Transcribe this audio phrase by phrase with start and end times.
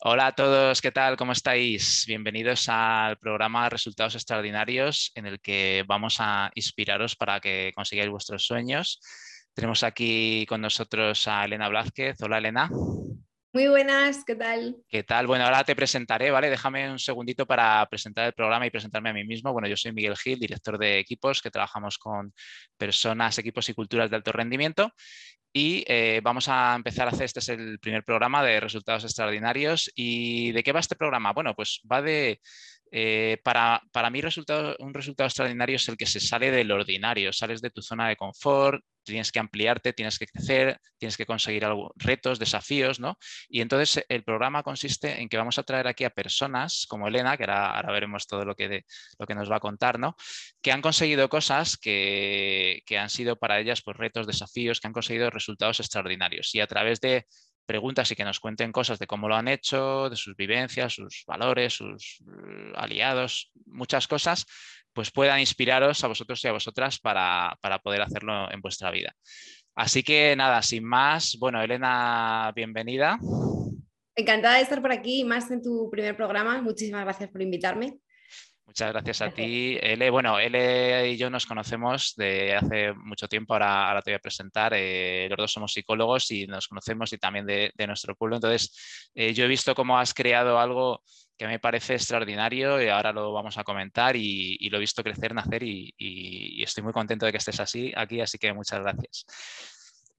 [0.00, 1.16] Hola a todos, ¿qué tal?
[1.16, 2.04] ¿Cómo estáis?
[2.06, 8.46] Bienvenidos al programa Resultados Extraordinarios en el que vamos a inspiraros para que consigáis vuestros
[8.46, 9.00] sueños.
[9.54, 12.14] Tenemos aquí con nosotros a Elena Blázquez.
[12.22, 12.70] Hola Elena.
[13.52, 14.76] Muy buenas, ¿qué tal?
[14.88, 15.26] ¿Qué tal?
[15.26, 16.48] Bueno, ahora te presentaré, ¿vale?
[16.48, 19.52] Déjame un segundito para presentar el programa y presentarme a mí mismo.
[19.52, 22.32] Bueno, yo soy Miguel Gil, director de equipos, que trabajamos con
[22.76, 24.92] personas, equipos y culturas de alto rendimiento.
[25.52, 29.90] Y eh, vamos a empezar a hacer, este es el primer programa de resultados extraordinarios.
[29.94, 31.32] ¿Y de qué va este programa?
[31.32, 32.40] Bueno, pues va de,
[32.92, 37.32] eh, para, para, mí resultado, un resultado extraordinario es el que se sale del ordinario,
[37.32, 41.64] sales de tu zona de confort, tienes que ampliarte, tienes que crecer, tienes que conseguir
[41.64, 43.18] algo, retos, desafíos, ¿no?
[43.48, 47.36] Y entonces el programa consiste en que vamos a traer aquí a personas como Elena,
[47.36, 48.84] que ahora, veremos todo lo que,
[49.18, 50.14] lo que nos va a contar, ¿no?
[50.62, 54.92] Que han conseguido cosas que, que han sido para ellas pues, retos, desafíos, que han
[54.92, 56.54] conseguido resultados extraordinarios.
[56.54, 57.26] Y a través de
[57.68, 61.22] preguntas y que nos cuenten cosas de cómo lo han hecho, de sus vivencias, sus
[61.26, 64.46] valores, sus eh, aliados, muchas cosas,
[64.94, 69.14] pues puedan inspiraros a vosotros y a vosotras para, poder hacerlo en vuestra vida.
[69.74, 73.18] Así que nada, sin más, bueno, Elena, bienvenida.
[74.16, 76.62] Encantada de estar por aquí, más en tu primer programa.
[76.62, 77.98] Muchísimas gracias por invitarme.
[78.68, 80.10] Muchas gracias a ti, Ele.
[80.10, 84.20] Bueno, Ele y yo nos conocemos de hace mucho tiempo, ahora, ahora te voy a
[84.20, 84.74] presentar.
[84.76, 88.36] Eh, los dos somos psicólogos y nos conocemos y también de, nuestro pueblo.
[88.36, 91.02] Entonces, eh, yo he visto cómo has creado algo
[91.38, 95.34] que me parece extraordinario y ahora lo vamos a comentar y, lo he visto crecer,
[95.34, 99.24] nacer y, y, estoy muy contento de que estés así aquí, así que muchas gracias.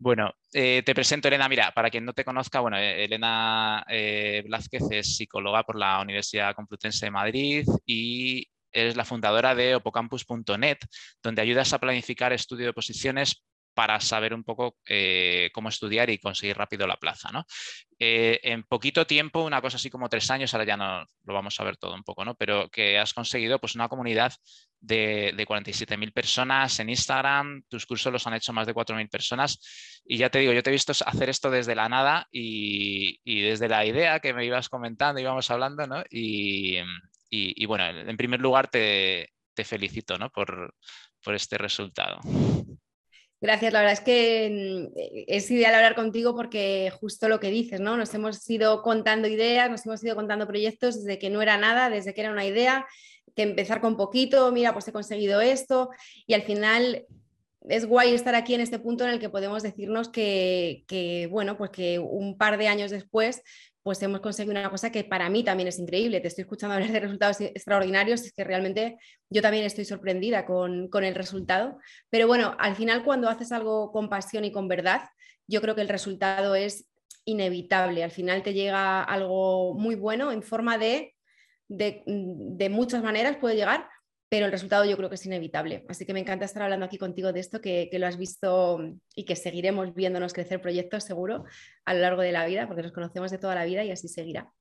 [0.02, 1.50] Bueno, eh, te presento Elena.
[1.50, 6.00] Mira, para quien no te conozca, bueno, eh, Elena eh, Blázquez es psicóloga por la
[6.02, 10.78] Universidad Complutense de Madrid y es la fundadora de opocampus.net,
[11.22, 13.44] donde ayudas a planificar estudio de posiciones
[13.80, 17.30] para saber un poco eh, cómo estudiar y conseguir rápido la plaza.
[17.31, 17.45] ¿no?
[17.97, 21.58] Eh, en poquito tiempo, una cosa así como tres años, ahora ya no lo vamos
[21.58, 22.35] a ver todo un poco, ¿no?
[22.35, 24.33] pero que has conseguido pues, una comunidad
[24.81, 30.01] de, de 47.000 personas en Instagram, tus cursos los han hecho más de 4.000 personas
[30.03, 33.69] y ya te digo, yo te he visto hacer esto desde la nada y, desde
[33.69, 36.03] la idea que me ibas comentando, íbamos hablando, ¿no?
[36.09, 36.75] y,
[37.66, 39.29] bueno, en primer lugar te,
[39.63, 40.29] felicito ¿no?
[40.31, 40.73] por
[41.34, 42.19] este resultado.
[43.41, 47.79] Gracias, la verdad es que mm, es ideal hablar contigo porque justo lo que dices,
[47.79, 47.95] ¿no?
[47.95, 51.89] Nos hemos ido contando ideas, nos hemos ido contando proyectos desde que no era nada,
[51.89, 52.85] desde que era una idea,
[53.35, 55.89] que empezar con poquito, mira, pues he conseguido esto
[56.27, 57.05] y al final
[57.67, 61.57] es guay estar aquí en este punto en el que podemos decirnos que, que, bueno,
[61.57, 63.41] pues que un par de años después
[63.84, 66.19] pues hemos conseguido una cosa que para mí también es increíble.
[66.19, 68.97] Te estoy escuchando hablar de resultados extraordinarios, es que realmente
[69.29, 71.79] yo también estoy sorprendida con, el resultado.
[72.09, 75.01] Pero bueno, al final cuando haces algo con pasión y con verdad,
[75.47, 76.88] yo creo que el resultado es
[77.25, 78.03] inevitable.
[78.03, 81.16] Al final te llega algo muy bueno en forma de,
[81.68, 83.88] de, de muchas maneras puede llegar,
[84.29, 85.85] pero el resultado yo creo que es inevitable.
[85.90, 88.79] Así que me encanta estar hablando aquí contigo de esto, que, lo has visto
[89.16, 91.45] y que seguiremos viéndonos crecer proyectos seguro
[91.84, 94.07] a lo largo de la vida, porque nos conocemos de toda la vida y así
[94.07, 94.51] seguirá.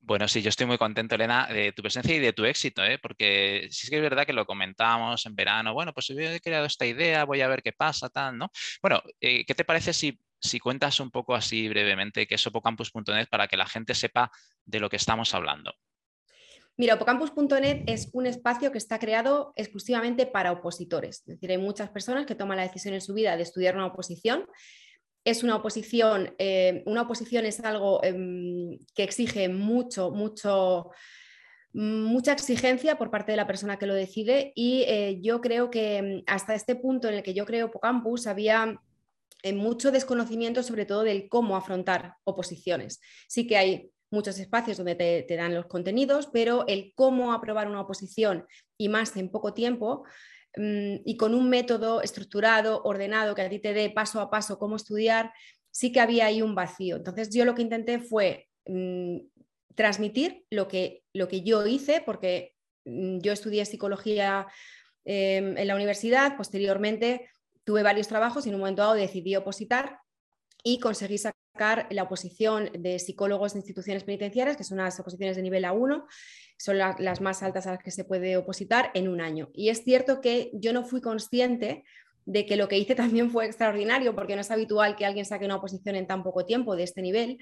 [0.00, 2.98] Bueno, sí, yo estoy muy contento, Elena, de tu presencia y de tu éxito, ¿eh?
[2.98, 6.86] porque sí que es verdad que lo comentábamos en verano, bueno, pues he creado esta
[6.86, 8.52] idea, voy a ver qué pasa, tal, ¿no?
[8.80, 13.26] Bueno, eh, ¿qué te parece si, si cuentas un poco así brevemente qué es opocampus.net
[13.28, 14.30] para que la gente sepa
[14.64, 15.74] de lo que estamos hablando?
[16.78, 21.20] Mira, Opocampus.net es un espacio que está creado exclusivamente para opositores.
[21.20, 23.86] Es decir, hay muchas personas que toman la decisión en su vida de estudiar una
[23.86, 24.46] oposición.
[25.24, 30.90] Es una oposición, eh, una oposición es algo em, que exige mucho, mucho,
[31.72, 35.96] mucha exigencia por parte de la persona que lo decide y eh, yo creo que
[35.96, 38.80] em, hasta este punto en el que yo creo Opocampus había
[39.42, 43.00] eh, mucho desconocimiento sobre todo del cómo afrontar oposiciones.
[43.28, 47.80] Sí que hay muchos espacios donde te, dan los contenidos, pero el cómo aprobar una
[47.80, 48.46] oposición
[48.78, 50.04] y más en poco tiempo
[50.56, 54.58] mm, y con un método estructurado, ordenado, que a ti te dé paso a paso
[54.58, 55.32] cómo estudiar,
[55.70, 56.96] sí que había ahí un vacío.
[56.96, 59.18] Entonces yo lo que intenté fue mm,
[59.74, 62.54] transmitir lo que, lo que yo hice, porque
[62.84, 64.46] mm, yo estudié psicología
[65.04, 67.28] em, en la universidad, posteriormente
[67.64, 69.98] tuve varios trabajos y en un momento dado decidí opositar
[70.68, 75.42] y conseguí sacar la oposición de psicólogos de instituciones penitenciarias, que son las oposiciones de
[75.42, 76.04] nivel A1,
[76.58, 79.48] son las más altas a las que se puede opositar en un año.
[79.54, 81.84] Y es cierto que yo no fui consciente
[82.24, 85.44] de que lo que hice también fue extraordinario, porque no es habitual que alguien saque
[85.44, 87.38] una oposición en tan poco tiempo de este nivel.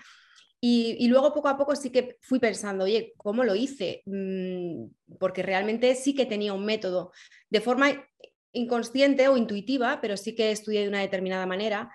[0.60, 4.02] Y, luego poco a poco sí que fui pensando, oye, ¿cómo lo hice?
[4.04, 4.84] Mm,
[5.18, 7.10] porque realmente sí que tenía un método
[7.48, 8.06] de forma
[8.52, 11.90] inconsciente o intuitiva, pero sí que estudié de una determinada manera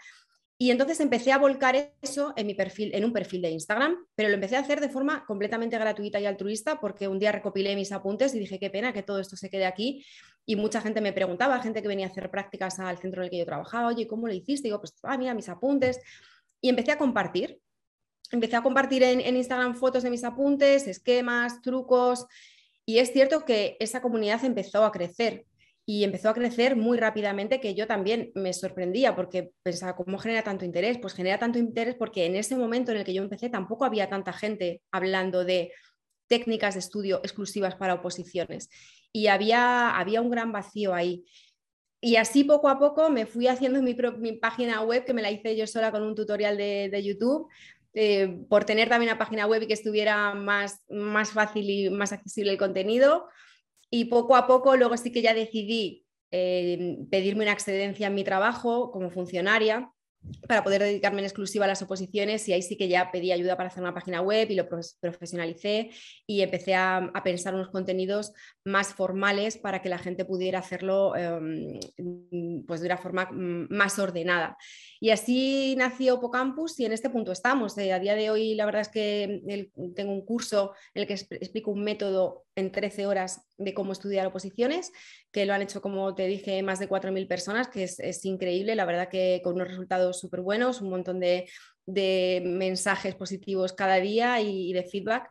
[0.62, 4.28] Y entonces empecé a volcar eso en, mi perfil, en un perfil de Instagram, pero
[4.28, 7.94] lo empecé a hacer de forma completamente gratuita y altruista porque un día recopilé mis
[7.94, 10.06] apuntes y dije, qué pena que todo esto se quede aquí.
[10.46, 13.30] Y mucha gente me preguntaba, gente que venía a hacer prácticas al centro en el
[13.30, 14.68] que yo trabajaba, oye, ¿cómo lo hiciste?
[14.68, 16.02] Y digo, pues, ah, mira, mis apuntes.
[16.60, 17.62] Y empecé a compartir.
[18.30, 22.26] Empecé a compartir en, en Instagram fotos de mis apuntes, esquemas, trucos.
[22.86, 25.46] Y es cierto que esa comunidad empezó a crecer
[25.92, 30.44] y empezó a crecer muy rápidamente que yo también me sorprendía porque pensaba, ¿cómo genera
[30.44, 31.00] tanto interés?
[31.00, 34.08] Pues genera tanto interés porque en ese momento en el que yo empecé tampoco había
[34.08, 35.72] tanta gente hablando de
[36.28, 38.70] técnicas de estudio exclusivas para oposiciones
[39.12, 41.26] y había, había un gran vacío ahí.
[42.00, 43.96] Y así poco a poco me fui haciendo mi,
[44.34, 47.48] página web, que me la hice yo sola con un tutorial de, YouTube,
[47.96, 52.14] eh, por tener también una página web y que estuviera más, más fácil y más
[52.14, 53.26] accesible el contenido.
[53.90, 58.24] Y poco a poco luego sí que ya decidí eh, pedirme una excedencia en mi
[58.24, 59.92] trabajo como funcionaria
[60.48, 63.56] para poder dedicarme en exclusiva a las oposiciones y ahí sí que ya pedí ayuda
[63.56, 65.92] para hacer una página web y lo profesionalicé
[66.28, 68.34] y empecé a, pensar unos contenidos
[68.66, 71.80] más formales para que la gente pudiera hacerlo em,
[72.68, 74.58] pues de una forma mm, más ordenada.
[75.02, 77.78] Y así nació Opocampus y en este punto estamos.
[77.78, 81.14] Eh, a día de hoy la verdad es que tengo un curso en el que
[81.14, 84.92] explico un método en 13 horas de cómo estudiar oposiciones,
[85.32, 88.86] que lo han hecho, como te dije, más de 4.000 personas, que es, increíble, la
[88.86, 91.50] verdad que con unos resultados súper buenos, un montón de,
[92.44, 95.30] mensajes positivos cada día y de feedback.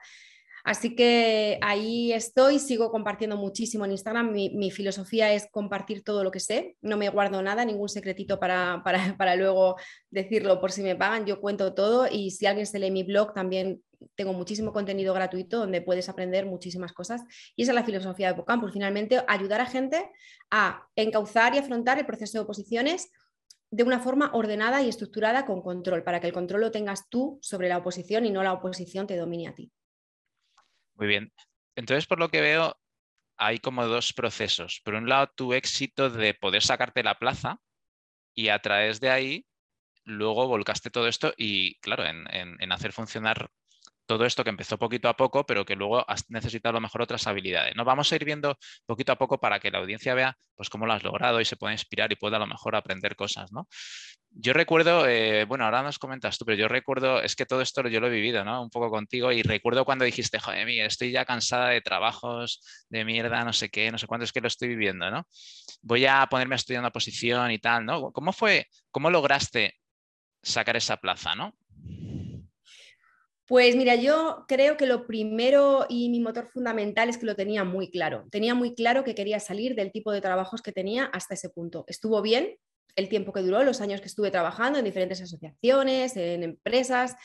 [0.64, 4.32] Así que ahí estoy, sigo compartiendo muchísimo en Instagram.
[4.32, 6.76] Mi, filosofía es compartir todo lo que sé.
[6.81, 9.76] No me guardo nada, ningún secretito para, para, luego
[10.10, 11.26] decirlo por si me pagan.
[11.26, 13.82] Yo cuento todo y si alguien se lee mi blog también
[14.14, 17.22] tengo muchísimo contenido gratuito donde puedes aprender muchísimas cosas.
[17.56, 18.72] Y esa es la filosofía de Pocampus.
[18.72, 20.11] Finalmente, ayudar a gente
[20.50, 23.11] a encauzar y afrontar el proceso de oposiciones
[23.70, 27.38] de una forma ordenada y estructurada con control, para que el control lo tengas tú
[27.43, 29.70] sobre la oposición y no la oposición te domine a ti.
[30.99, 31.33] Muy bien.
[31.77, 32.77] Entonces, por lo que veo,
[33.39, 34.81] hay como dos procesos.
[34.85, 37.61] Por un lado, tu éxito de poder sacarte la plaza
[38.35, 39.47] y a través de ahí,
[40.05, 43.50] luego volcaste todo esto y, claro, en, en hacer funcionar
[44.08, 47.02] todo esto que empezó poquito a poco, pero que luego has necesitado a lo mejor
[47.02, 47.76] otras habilidades.
[47.76, 47.84] ¿no?
[47.84, 50.94] Vamos a ir viendo poquito a poco para que la audiencia vea pues, cómo lo
[50.94, 53.52] has logrado y se pueda inspirar y pueda a lo mejor aprender cosas.
[53.52, 53.69] ¿no?
[54.31, 57.87] Yo recuerdo, eh, bueno, ahora nos comentas tú, pero yo recuerdo, es que todo esto
[57.87, 58.62] yo lo he vivido, ¿no?
[58.62, 63.04] Un poco contigo y recuerdo cuando dijiste, joder, mí, estoy ya cansada de trabajos de
[63.04, 65.26] mierda, no sé qué, no sé cuánto es que lo estoy viviendo, ¿no?
[65.82, 68.12] Voy a ponerme a estudiar una posición y tal, ¿no?
[68.12, 69.75] ¿Cómo fue, cómo lograste
[70.43, 71.54] sacar esa plaza, ¿no?
[73.49, 77.65] Pues mira, yo creo que lo primero y mi motor fundamental es que lo tenía
[77.65, 78.27] muy claro.
[78.31, 81.87] Tenía muy claro que quería salir del tipo de trabajos que tenía hasta ese punto.
[81.89, 82.59] Estuvo bien
[82.95, 87.17] el tiempo que duró, los años que estuve trabajando en diferentes asociaciones, en empresas,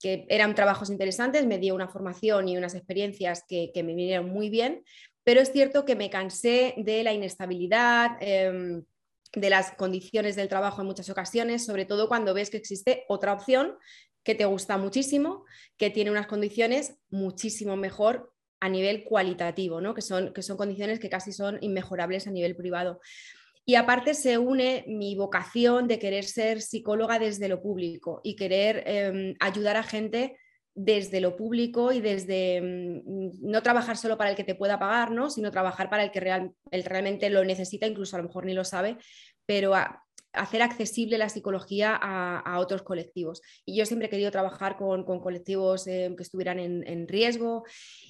[0.00, 4.50] que eran trabajos interesantes, me dio una formación y unas experiencias que, me vinieron muy
[4.50, 4.82] bien,
[5.22, 8.16] pero es cierto que me cansé de la inestabilidad.
[8.20, 8.82] Em,
[9.32, 13.32] de las condiciones del trabajo en muchas ocasiones, sobre todo cuando ves que existe otra
[13.32, 13.76] opción
[14.22, 15.44] que te gusta muchísimo,
[15.76, 19.94] que tiene unas condiciones muchísimo mejor a nivel cualitativo, ¿no?
[19.94, 23.00] que, son, que son condiciones que casi son inmejorables a nivel privado.
[23.64, 28.82] Y aparte se une mi vocación de querer ser psicóloga desde lo público y querer
[28.86, 30.36] em, ayudar a gente
[30.74, 35.10] desde lo público y desde mm, no trabajar solo para el que te pueda pagar,
[35.10, 35.30] ¿no?
[35.30, 38.54] sino trabajar para el que real, el realmente lo necesita, incluso a lo mejor ni
[38.54, 38.96] lo sabe,
[39.46, 43.42] pero a, hacer accesible la psicología a, otros colectivos.
[43.64, 47.64] Y yo siempre he querido trabajar con, colectivos eh, que estuvieran en, riesgo.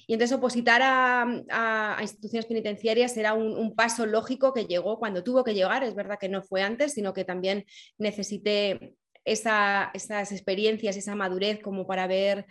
[0.07, 5.53] Y entonces opositar a, instituciones penitenciarias era un, paso lógico que llegó cuando tuvo que
[5.53, 5.83] llegar.
[5.83, 7.65] Es verdad que no fue antes, sino que también
[7.97, 12.45] necesité esas experiencias, esa madurez como para haber,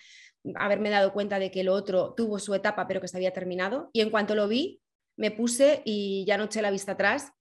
[0.55, 3.91] haberme dado cuenta de que el otro tuvo su etapa pero que se había terminado.
[3.93, 4.81] Y en cuanto lo vi,
[5.17, 7.33] me puse y ya no eché la vista atrás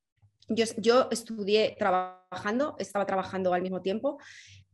[0.49, 4.17] yo, estudié trabajando, estaba trabajando al mismo tiempo,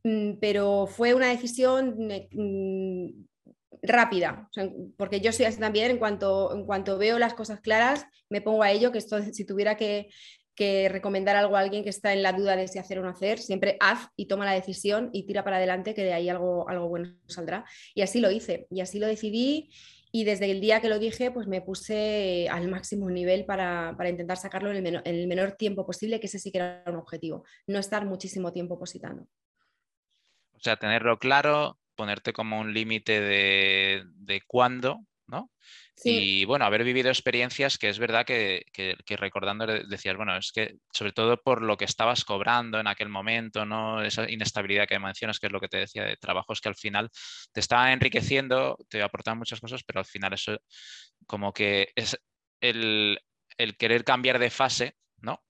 [0.03, 1.95] mm, pero fue una decisión
[2.31, 3.25] mm,
[3.81, 4.49] rápida,
[4.97, 8.63] porque yo soy así también, en cuanto, en cuanto veo las cosas claras, me pongo
[8.63, 10.09] a ello, que esto, si tuviera que,
[10.57, 13.39] recomendar algo a alguien que está en la duda de si hacer o no hacer,
[13.39, 16.87] siempre haz y toma la decisión y tira para adelante, que de ahí algo, algo
[16.87, 17.65] bueno saldrá.
[17.93, 19.69] Y así lo hice, y así lo decidí
[20.15, 24.37] y desde el día que lo dije, pues me puse al máximo nivel para, intentar
[24.37, 28.05] sacarlo en el, menor, tiempo posible, que ese sí que era un objetivo, no estar
[28.05, 29.23] muchísimo tiempo positando.
[30.53, 35.51] O sea, tenerlo claro, ponerte como un límite de, cuándo ¿no?
[36.03, 38.65] Y bueno, haber vivido experiencias que es verdad que,
[39.09, 43.65] recordando decías, bueno, es que sobre todo por lo que estabas cobrando en aquel momento,
[43.65, 44.03] ¿no?
[44.03, 47.09] Esa inestabilidad que mencionas, que es lo que te decía de trabajos que al final
[47.53, 50.57] te estaban enriqueciendo, te aportaban muchas cosas, pero al final eso
[51.25, 52.17] como que es
[52.59, 53.19] el,
[53.77, 55.43] querer cambiar de fase, ¿no?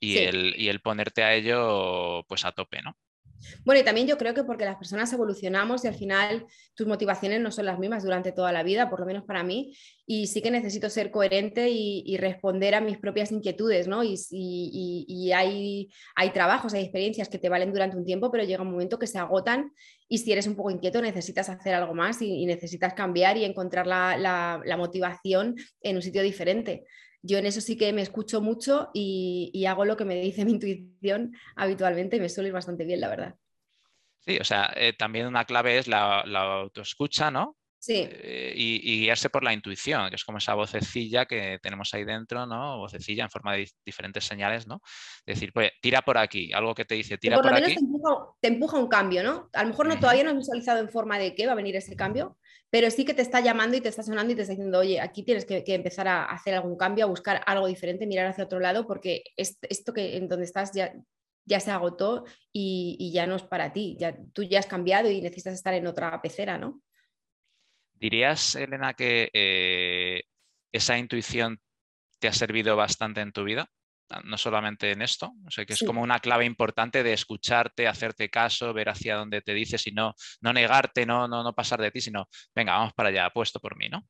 [0.00, 2.96] Y, el, y el ponerte a ello pues a tope, ¿no?
[3.64, 7.40] Bueno, y también yo creo que porque las personas evolucionamos y al final tus motivaciones
[7.40, 9.76] no son las mismas durante toda la vida, por lo menos para mí,
[10.06, 14.02] y sí que necesito ser coherente y, responder a mis propias inquietudes, ¿no?
[14.04, 18.70] Y, hay, hay trabajos, hay experiencias que te valen durante un tiempo, pero llega un
[18.70, 19.72] momento que se agotan
[20.08, 23.86] y si eres un poco inquieto necesitas hacer algo más y, necesitas cambiar y encontrar
[23.86, 26.84] la motivación en un sitio diferente
[27.24, 30.52] yo en eso sí que me escucho mucho y, hago lo que me dice mi
[30.52, 33.34] intuición habitualmente me suele ir bastante bien, la verdad.
[34.20, 37.56] Sí, o sea, eh, también una clave es la, autoescucha, ¿no?
[37.84, 38.08] Sí.
[38.10, 42.46] Eh, y, guiarse por la intuición, que es como esa vocecilla que tenemos ahí dentro,
[42.46, 42.78] ¿no?
[42.78, 44.80] Vocecilla en forma de diferentes señales, ¿no?
[45.26, 47.74] Decir, pues tira por aquí, algo que te dice, tira por, por lo menos
[48.40, 49.50] Te, empuja, un cambio, ¿no?
[49.52, 51.76] A lo mejor no, todavía no he visualizado en forma de qué va a venir
[51.76, 52.38] ese cambio,
[52.70, 54.98] pero sí que te está llamando y te está sonando y te está diciendo, oye,
[54.98, 58.60] aquí tienes que, empezar a hacer algún cambio, a buscar algo diferente, mirar hacia otro
[58.60, 60.94] lado, porque esto que en donde estás ya,
[61.44, 65.20] ya se agotó y, ya no es para ti, ya, tú ya has cambiado y
[65.20, 66.80] necesitas estar en otra pecera, ¿no?
[67.94, 70.22] ¿Dirías, Elena, que eh,
[70.72, 71.60] esa intuición
[72.18, 73.68] te ha servido bastante en tu vida?
[74.10, 77.88] Ah, no solamente en esto, o sea, que es como una clave importante de escucharte,
[77.88, 81.80] hacerte caso, ver hacia dónde te dices y no, no negarte, no, no, no pasar
[81.80, 84.06] de ti, sino, venga, vamos para allá, apuesto por mí, ¿no?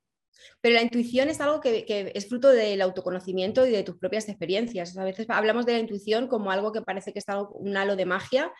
[0.60, 4.96] Pero la intuición es algo que, es fruto del autoconocimiento y de tus propias experiencias.
[4.96, 8.04] A veces hablamos de la intuición como algo que parece que está un halo de
[8.04, 8.52] magia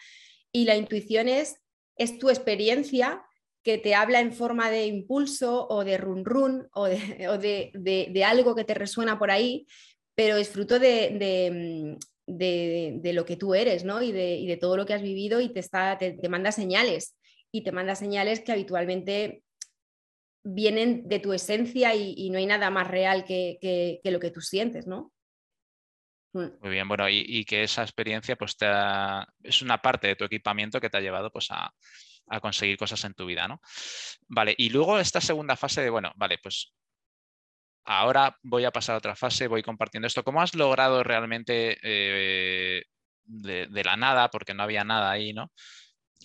[0.53, 1.57] y la intuición es,
[1.97, 3.25] es tu experiencia
[3.65, 7.71] que te habla en forma de impulso o de run run o, de,
[8.13, 9.67] de, algo que te resuena por ahí,
[10.15, 14.03] pero es fruto de, mm, lo que tú eres, ¿no?
[14.03, 17.17] Y de, todo lo que has vivido y te, está, te, manda señales.
[17.51, 19.43] Y te manda señales que habitualmente
[20.43, 24.87] vienen de tu esencia y, no hay nada más real que, lo que tú sientes,
[24.87, 25.11] ¿no?
[26.35, 26.49] Mm.
[26.61, 28.57] Muy bien, bueno, y, que esa experiencia pues
[29.43, 31.73] es una parte de tu equipamiento que te ha llevado pues a,
[32.29, 33.61] a, conseguir cosas en tu vida, ¿no?
[34.29, 36.75] Vale, y luego esta segunda fase de, bueno, vale, pues
[37.85, 40.25] ahora voy a pasar a otra fase, voy compartiendo esto.
[40.25, 42.85] ¿Cómo has logrado realmente eh,
[43.25, 45.53] de, la nada, porque no había nada ahí, ¿no?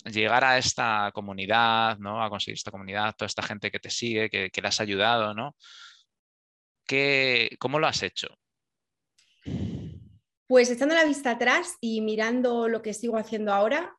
[0.04, 2.22] Llegar a esta comunidad, ¿no?
[2.22, 5.34] A conseguir esta comunidad, toda esta gente que te sigue, que, que le has ayudado,
[5.34, 5.56] ¿no?
[6.86, 8.28] ¿Qué, ¿Cómo lo has hecho?
[10.46, 13.96] Pues echando la vista atrás y mirando lo que sigo haciendo ahora,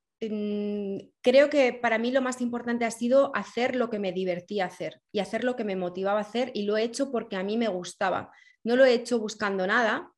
[1.21, 5.01] creo que para mí lo más importante ha sido hacer lo que me divertía hacer
[5.11, 7.57] y hacer lo que me motivaba a hacer y lo he hecho porque a mí
[7.57, 8.31] me gustaba.
[8.63, 10.11] No lo he hecho buscando nada,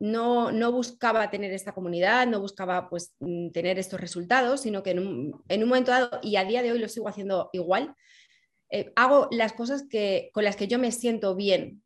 [0.00, 4.90] no, no buscaba tener esta comunidad, no buscaba pues mm, tener estos resultados, sino que
[4.90, 7.94] en un, momento dado, y a día de hoy lo sigo haciendo igual,
[8.70, 11.84] eh, hago las cosas que, con las que yo me siento bien,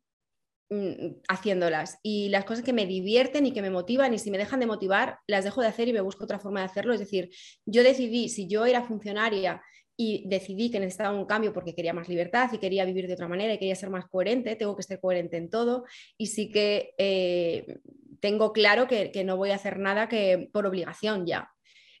[1.27, 4.59] haciéndolas y las cosas que me divierten y que me motivan y si me dejan
[4.59, 6.93] de motivar, las dejo de hacer y me busco otra forma de hacerlo.
[6.93, 7.29] Es decir,
[7.65, 9.61] yo decidí, si yo era funcionaria
[9.97, 13.27] y decidí que necesitaba un cambio porque quería más libertad y quería vivir de otra
[13.27, 15.83] manera y quería ser más coherente, tengo que ser coherente en todo
[16.17, 17.79] y sí que eh,
[18.21, 21.51] tengo claro que, que no voy a hacer nada que por obligación ya.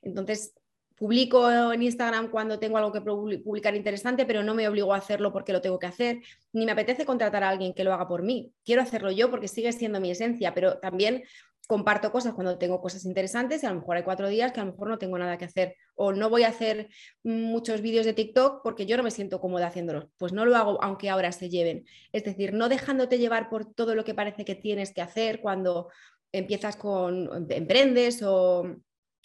[0.01, 0.55] Entonces,
[1.01, 5.33] publico en Instagram cuando tengo algo que publicar interesante, pero no me obligo a hacerlo
[5.33, 6.21] porque lo tengo que hacer,
[6.53, 8.53] ni me apetece contratar a alguien que lo haga por mí.
[8.63, 11.23] Quiero hacerlo yo porque sigue siendo mi esencia, pero también
[11.65, 14.63] comparto cosas cuando tengo cosas interesantes y a lo mejor hay cuatro días que a
[14.63, 16.89] lo mejor no tengo nada que hacer o no voy a hacer
[17.23, 20.05] muchos vídeos de TikTok porque yo no me siento cómoda haciéndolos.
[20.19, 21.83] Pues no lo hago aunque ahora se lleven.
[22.11, 25.87] Es decir, no dejándote llevar por todo lo que parece que tienes que hacer cuando
[26.31, 28.75] empiezas con, emprendes o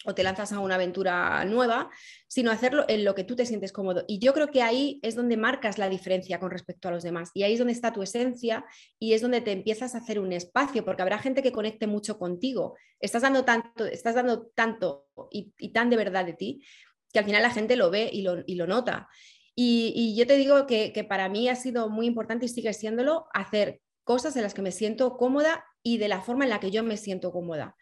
[0.05, 1.89] o te lanzas a una aventura nueva,
[2.27, 4.05] sino hacerlo en lo que tú te sientes cómodo.
[4.07, 7.31] Y yo creo que ahí es donde marcas la diferencia con respecto a los demás.
[7.33, 8.63] Y ahí es donde está tu esencia
[8.99, 12.19] y es donde te empiezas a hacer un espacio, porque habrá gente que conecte mucho
[12.19, 12.75] contigo.
[12.99, 16.63] Estás dando tanto, estás dando tanto y, tan de verdad de ti
[17.11, 19.07] que al final la gente lo ve y lo, nota.
[19.55, 23.27] Y, yo te digo que, que para mí ha sido muy importante y sigue siéndolo
[23.33, 26.69] hacer cosas en las que me siento cómoda y de la forma en la que
[26.69, 27.75] yo me siento cómoda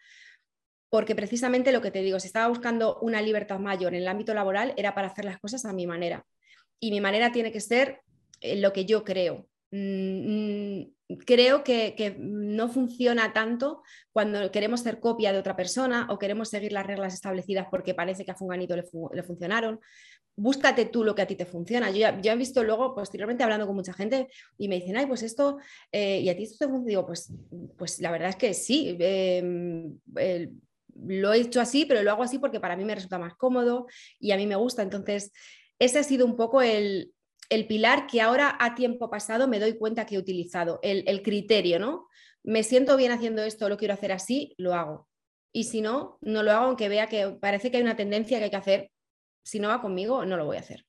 [0.88, 4.34] porque precisamente lo que te digo, si estaba buscando una libertad mayor en el ámbito
[4.34, 6.24] laboral, era para hacer las cosas a mi manera.
[6.80, 8.00] Y mi manera tiene que ser
[8.40, 9.48] eh, lo que yo creo.
[9.70, 16.18] Mm, mm, creo que, no funciona tanto cuando queremos ser copia de otra persona o
[16.18, 19.80] queremos seguir las reglas establecidas porque parece que a Funganito le, le funcionaron.
[20.36, 21.90] búscate tú lo que a ti te funciona.
[21.90, 24.28] Yo ya, he visto luego, posteriormente, hablando con mucha gente
[24.58, 25.58] y me dicen, ay, pues esto,
[25.92, 26.88] eh, y a ti esto te funciona.
[26.88, 27.32] Digo, pues,
[27.76, 28.96] pues la verdad es que sí.
[29.00, 29.98] Em,
[31.06, 33.86] lo he hecho así, pero lo hago así porque para mí me resulta más cómodo
[34.18, 34.82] y a mí me gusta.
[34.82, 35.32] Entonces,
[35.78, 37.12] ese ha sido un poco el,
[37.68, 41.78] pilar que ahora a tiempo pasado me doy cuenta que he utilizado, el, el criterio,
[41.78, 42.08] ¿no?
[42.42, 45.08] Me siento bien haciendo esto, lo quiero hacer así, lo hago.
[45.52, 48.44] Y si no, no lo hago aunque vea que parece que hay una tendencia que
[48.44, 48.90] hay que hacer
[49.42, 50.85] si no va conmigo, no lo voy a hacer.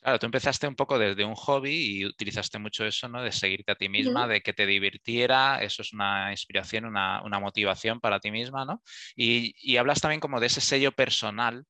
[0.00, 3.20] Claro, tú empezaste un poco desde un hobby y utilizaste mucho eso, ¿no?
[3.20, 7.98] De seguirte a ti misma, de que te divirtiera, eso es una inspiración, una, motivación
[7.98, 8.82] para ti misma, ¿no?
[9.16, 11.64] Y, hablas también como de ese sello personal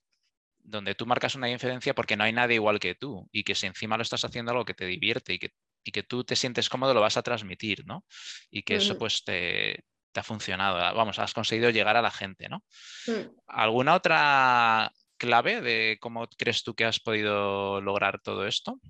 [0.58, 3.66] donde tú marcas una diferencia porque no hay nadie igual que tú y que si
[3.66, 5.52] encima lo estás haciendo algo que te divierte y que,
[5.84, 8.04] que tú te sientes cómodo, lo vas a transmitir, ¿no?
[8.50, 12.62] Y que eso pues te, ha funcionado, vamos, has conseguido llegar a la gente, ¿no?
[13.06, 13.36] Mm.
[13.46, 18.80] ¿Alguna otra clave de cómo crees tú que has podido lograr todo esto?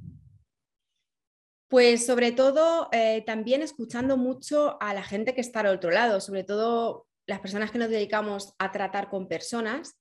[1.68, 6.20] Pues sobre todo eh, también escuchando mucho a la gente que está al otro lado,
[6.20, 10.00] sobre todo las personas que nos dedicamos a tratar con personas,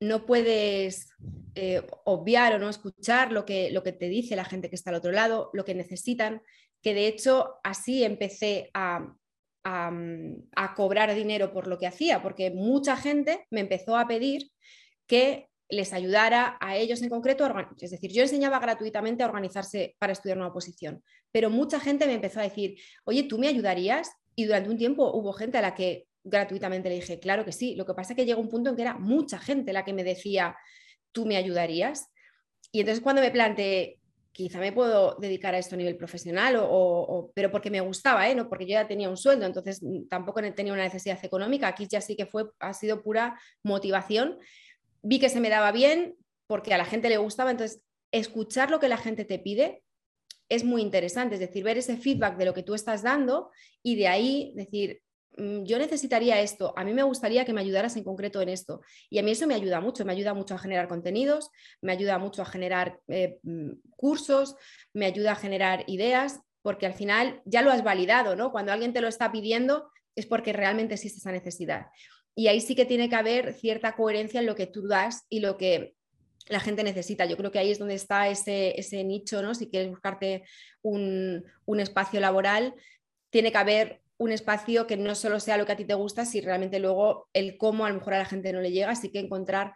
[0.00, 1.08] no puedes
[1.54, 4.90] eh, obviar o no escuchar lo que, lo que te dice la gente que está
[4.90, 6.42] al otro lado, lo que necesitan,
[6.82, 9.14] que de hecho así empecé a,
[9.62, 14.50] a cobrar dinero por lo que hacía, porque mucha gente me empezó a pedir
[15.06, 20.12] que les ayudara a ellos en concreto, es decir, yo enseñaba gratuitamente a organizarse para
[20.12, 21.02] estudiar una oposición,
[21.32, 24.10] pero mucha gente me empezó a decir, oye, ¿tú me ayudarías?
[24.36, 27.74] Y durante un tiempo hubo gente a la que gratuitamente le dije, claro que sí,
[27.76, 29.92] lo que pasa es que llegó un punto en que era mucha gente la que
[29.92, 30.56] me decía,
[31.12, 32.08] ¿tú me ayudarías?
[32.72, 34.00] Y entonces cuando me planteé,
[34.32, 38.34] quizá me puedo dedicar a esto a nivel profesional, o, pero porque me gustaba, ¿eh?
[38.34, 41.86] no porque yo ya tenía un sueldo, entonces mm, tampoco tenía una necesidad económica, aquí
[41.88, 44.38] ya sí que fue, ha sido pura motivación
[45.04, 48.80] vi que se me daba bien porque a la gente le gustaba, entonces escuchar lo
[48.80, 49.82] que la gente te pide
[50.48, 53.50] es muy interesante, es decir, ver ese feedback de lo que tú estás dando
[53.82, 55.02] y de ahí decir,
[55.36, 58.80] mm, yo necesitaría esto, a mí me gustaría que me ayudaras en concreto en esto.
[59.10, 62.18] Y a mí eso me ayuda mucho, me ayuda mucho a generar contenidos, me ayuda
[62.18, 64.56] mucho a generar eh, mm, cursos,
[64.92, 68.52] me ayuda a generar ideas, porque al final ya lo has validado, ¿no?
[68.52, 71.86] Cuando alguien te lo está pidiendo es porque realmente existe esa necesidad.
[72.34, 75.40] Y ahí sí que tiene que haber cierta coherencia en lo que tú das y
[75.40, 75.94] lo que
[76.48, 77.24] la gente necesita.
[77.24, 79.54] Yo creo que ahí es donde está ese, ese nicho, ¿no?
[79.54, 80.44] Si quieres buscarte
[80.82, 81.44] un,
[81.78, 82.74] espacio laboral,
[83.30, 86.24] tiene que haber un espacio que no solo sea lo que a ti te gusta,
[86.24, 89.10] si realmente luego el cómo a lo mejor a la gente no le llega, así
[89.10, 89.74] que encontrar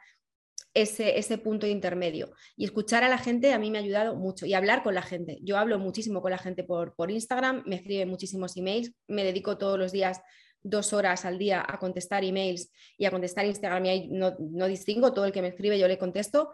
[0.75, 2.31] ese, ese, punto intermedio.
[2.57, 5.03] Y escuchar a la gente a mí me ha ayudado mucho y hablar con la
[5.03, 5.39] gente.
[5.43, 9.59] Yo hablo muchísimo con la gente por, por Instagram, me escriben muchísimos emails, me dedico
[9.59, 10.21] todos los días
[10.63, 14.33] dos horas al día a contestar emails y a contestar Instagram y ahí no,
[14.67, 16.51] distingo, todo el que me escribe yo le contesto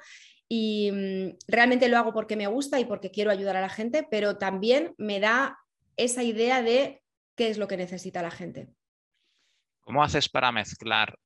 [0.48, 4.06] y mm, realmente lo hago porque me gusta y porque quiero ayudar a la gente,
[4.10, 5.58] pero también me da
[5.96, 7.02] esa idea de
[7.34, 8.68] qué es lo que necesita la gente.
[9.80, 11.18] ¿Cómo haces para mezclar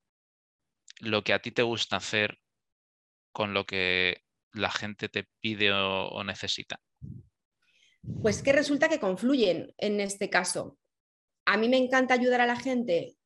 [1.00, 2.38] lo que a ti te gusta hacer
[3.32, 6.80] con lo que la gente te pide o necesita?
[8.22, 10.78] Pues que resulta que confluyen en este caso
[11.48, 13.16] a mí me encanta ayudar a la gente.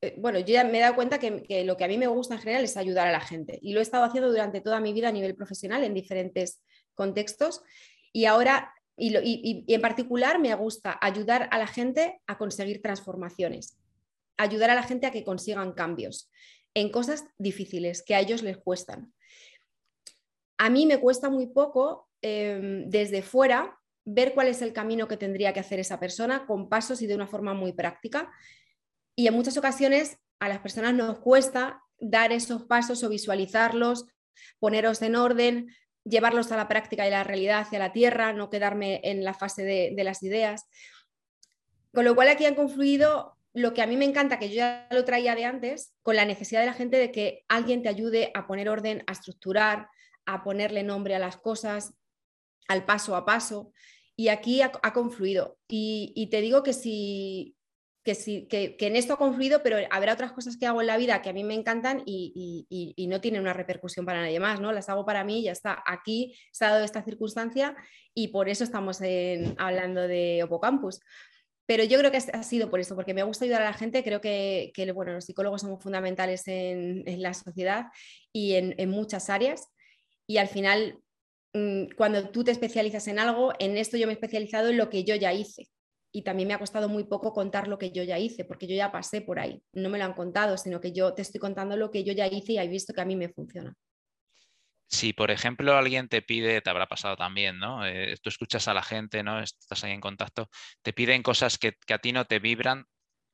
[0.00, 2.34] Eh, bueno, yo ya me he dado cuenta que, lo que a mí me gusta
[2.34, 4.92] en general es ayudar a la gente y lo he estado haciendo durante toda mi
[4.92, 6.62] vida a nivel profesional en diferentes
[6.94, 7.62] contextos
[8.12, 13.76] y ahora, y, en particular, me gusta ayudar a la gente a conseguir transformaciones,
[14.36, 16.30] ayudar a la gente a que consigan cambios
[16.74, 19.12] en cosas difíciles que a ellos les cuestan.
[20.56, 25.16] A mí me cuesta muy poco em, desde fuera ver cuál es el camino que
[25.16, 28.30] tendría que hacer esa persona con pasos y de una forma muy práctica.
[29.14, 34.06] Y en muchas ocasiones a las personas nos cuesta dar esos pasos o visualizarlos,
[34.58, 39.00] poneros en orden, llevarlos a la práctica y la realidad hacia la tierra, no quedarme
[39.04, 40.66] en la fase de, de las ideas.
[41.92, 44.86] Con lo cual aquí han confluido lo que a mí me encanta, que yo ya
[44.90, 48.30] lo traía de antes, con la necesidad de la gente de que alguien te ayude
[48.34, 49.88] a poner orden, a estructurar,
[50.24, 51.94] a ponerle nombre a las cosas,
[52.70, 53.72] al paso a paso.
[54.16, 55.58] Y aquí ha, confluido.
[55.66, 57.56] Y, te digo que sí,
[58.04, 60.96] que, sí que, en esto ha confluido, pero habrá otras cosas que hago en la
[60.96, 62.66] vida que a mí me encantan y,
[63.08, 64.72] no tienen una repercusión para nadie más, ¿no?
[64.72, 65.82] Las hago para mí y ya está.
[65.84, 67.74] Aquí se ha dado esta circunstancia
[68.14, 69.00] y por eso estamos
[69.58, 71.00] hablando de Opocampus.
[71.66, 74.04] Pero yo creo que ha sido por eso, porque me gusta ayudar a la gente.
[74.04, 77.86] Creo que, bueno, los psicólogos somos fundamentales en, la sociedad
[78.32, 79.68] y en, muchas áreas.
[80.26, 81.00] Y al final
[81.96, 85.04] cuando tú te especializas en algo, en esto yo me he especializado en lo que
[85.04, 85.68] yo ya hice.
[86.12, 88.74] Y también me ha costado muy poco contar lo que yo ya hice, porque yo
[88.74, 89.62] ya pasé por ahí.
[89.72, 92.26] No me lo han contado, sino que yo te estoy contando lo que yo ya
[92.26, 93.74] hice y he visto que a mí me funciona.
[94.88, 97.86] si, por ejemplo, alguien te pide, te habrá pasado también, ¿no?
[97.86, 99.40] Eh, tú escuchas a la gente, ¿no?
[99.40, 100.48] Estás ahí en contacto,
[100.82, 102.86] te piden cosas que, a ti no te vibran,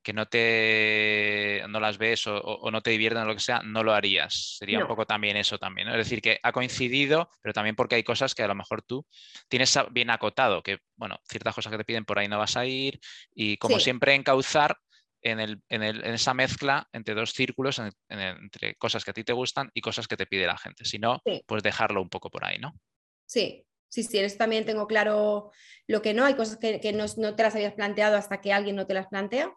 [0.07, 3.83] que no te no las ves o, no te divierten o lo que sea, no
[3.83, 4.55] lo harías.
[4.57, 5.93] Sería un poco también eso también, ¿no?
[5.95, 9.05] Es decir, que ha coincidido, pero también porque hay cosas que a lo mejor tú
[9.49, 12.65] tienes bien acotado, que, bueno, ciertas cosas que te piden por ahí no vas a
[12.65, 13.01] ir
[13.35, 14.77] y como siempre encauzar
[15.21, 20.07] en, esa mezcla entre dos círculos, entre cosas que a ti te gustan y cosas
[20.07, 20.85] que te pide la gente.
[20.85, 22.79] Si no, pues dejarlo un poco por ahí, ¿no?
[23.25, 25.51] Sí, sí, sí, en eso también tengo claro
[25.87, 26.25] lo que no.
[26.25, 29.51] Hay cosas que, no, te las habías planteado hasta que alguien no te las plantea,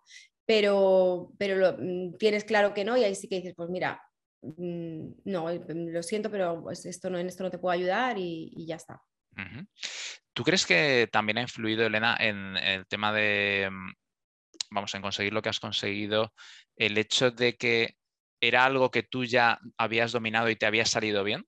[0.51, 4.03] pero, pero lo, mm, tienes claro que no y ahí sí que dices, pues mira,
[4.43, 8.19] mm, no, mm, lo siento, pero pues esto no, en esto no te puedo ayudar
[8.19, 9.01] y, ya está.
[10.33, 13.71] ¿Tú crees que también ha influido, Elena, en el tema de,
[14.73, 16.33] vamos, a conseguir lo que has conseguido,
[16.75, 17.95] el hecho de que
[18.41, 21.47] era algo que tú ya habías dominado y te había salido bien.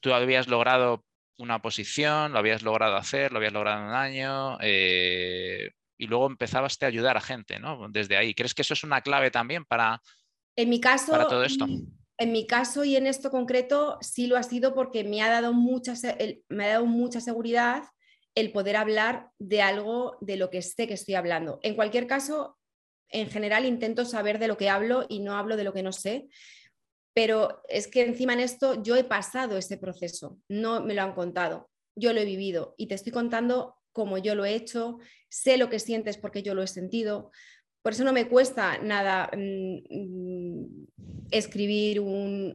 [0.00, 1.04] Tú habías logrado
[1.38, 6.26] una posición, lo habías logrado hacer, lo habías logrado en un año eh, y luego
[6.26, 7.88] empezabas a ayudar a gente, ¿no?
[7.90, 8.34] Desde ahí.
[8.34, 10.00] ¿Crees que eso es una clave también para,
[10.56, 11.66] en mi caso, para todo esto?
[12.20, 15.52] En mi caso y en esto concreto sí lo ha sido porque me ha dado
[15.52, 15.94] mucha,
[16.48, 17.82] me ha dado mucha seguridad
[18.34, 21.58] el poder hablar de algo de lo que sé que estoy hablando.
[21.62, 22.58] En cualquier caso,
[23.08, 25.92] en general intento saber de lo que hablo y no hablo de lo que no
[25.92, 26.28] sé,
[27.14, 31.14] pero es que encima en esto yo he pasado ese proceso, no me lo han
[31.14, 35.56] contado, yo lo he vivido y te estoy contando cómo yo lo he hecho, sé
[35.56, 37.32] lo que sientes porque yo lo he sentido,
[37.82, 40.86] por eso no me cuesta nada mm, mm,
[41.32, 42.54] escribir un,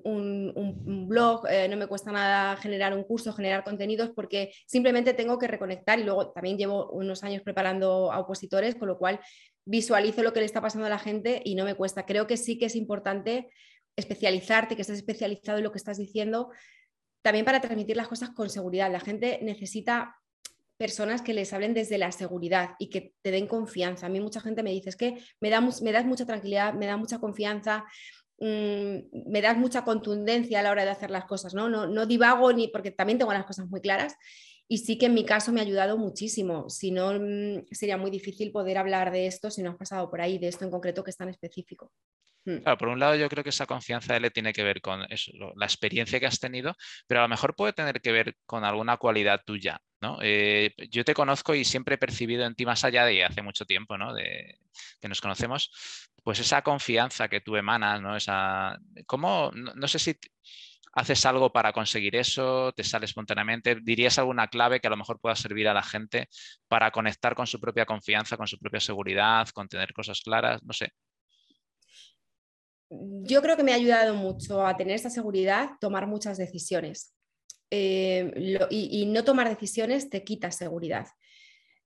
[1.09, 5.47] blog, eh, no me cuesta nada generar un curso, generar contenidos, porque simplemente tengo que
[5.47, 9.19] reconectar y luego también llevo unos años preparando a opositores, con lo cual
[9.65, 12.05] visualizo lo que le está pasando a la gente y no me cuesta.
[12.05, 13.49] Creo que sí que es importante
[13.97, 16.51] especializarte, que estés especializado en lo que estás diciendo,
[17.21, 18.89] también para transmitir las cosas con seguridad.
[18.89, 20.15] La gente necesita
[20.77, 24.07] personas que les hablen desde la seguridad y que te den confianza.
[24.07, 26.85] A mí mucha gente me dice, es que me, da, me das mucha tranquilidad, me
[26.85, 27.85] da mucha confianza,
[28.39, 31.69] mm, me das mucha contundencia a la hora de hacer las cosas, ¿no?
[31.69, 34.15] No, no divago ni porque también tengo las cosas muy claras
[34.67, 36.69] y sí que en mi caso me ha ayudado muchísimo.
[36.69, 40.21] Si no, mm, sería muy difícil poder hablar de esto si no has pasado por
[40.21, 41.91] ahí, de esto en concreto que es tan específico.
[42.45, 42.63] Hmm.
[42.77, 46.19] por un lado yo creo que esa confianza le tiene que ver con la experiencia
[46.19, 46.75] que has tenido,
[47.07, 49.81] pero a lo mejor puede tener que ver con alguna cualidad tuya.
[50.01, 50.17] ¿no?
[50.21, 53.65] Eh, yo te conozco y siempre he percibido en ti más allá de hace mucho
[53.65, 54.13] tiempo ¿no?
[54.13, 54.59] de,
[54.99, 55.71] que nos conocemos,
[56.23, 58.15] pues esa confianza que tú emanas, ¿no?
[58.15, 60.17] Esa, ¿cómo, no, sé si
[60.93, 65.19] haces algo para conseguir eso, te sale espontáneamente, dirías alguna clave que a lo mejor
[65.19, 66.29] pueda servir a la gente
[66.67, 70.73] para conectar con su propia confianza, con su propia seguridad, con tener cosas claras, no
[70.73, 70.91] sé
[73.23, 77.13] yo creo que me ha ayudado mucho a tener esa seguridad, tomar muchas decisiones.
[77.69, 78.31] Eh,
[78.69, 81.07] y, no tomar decisiones te quita seguridad.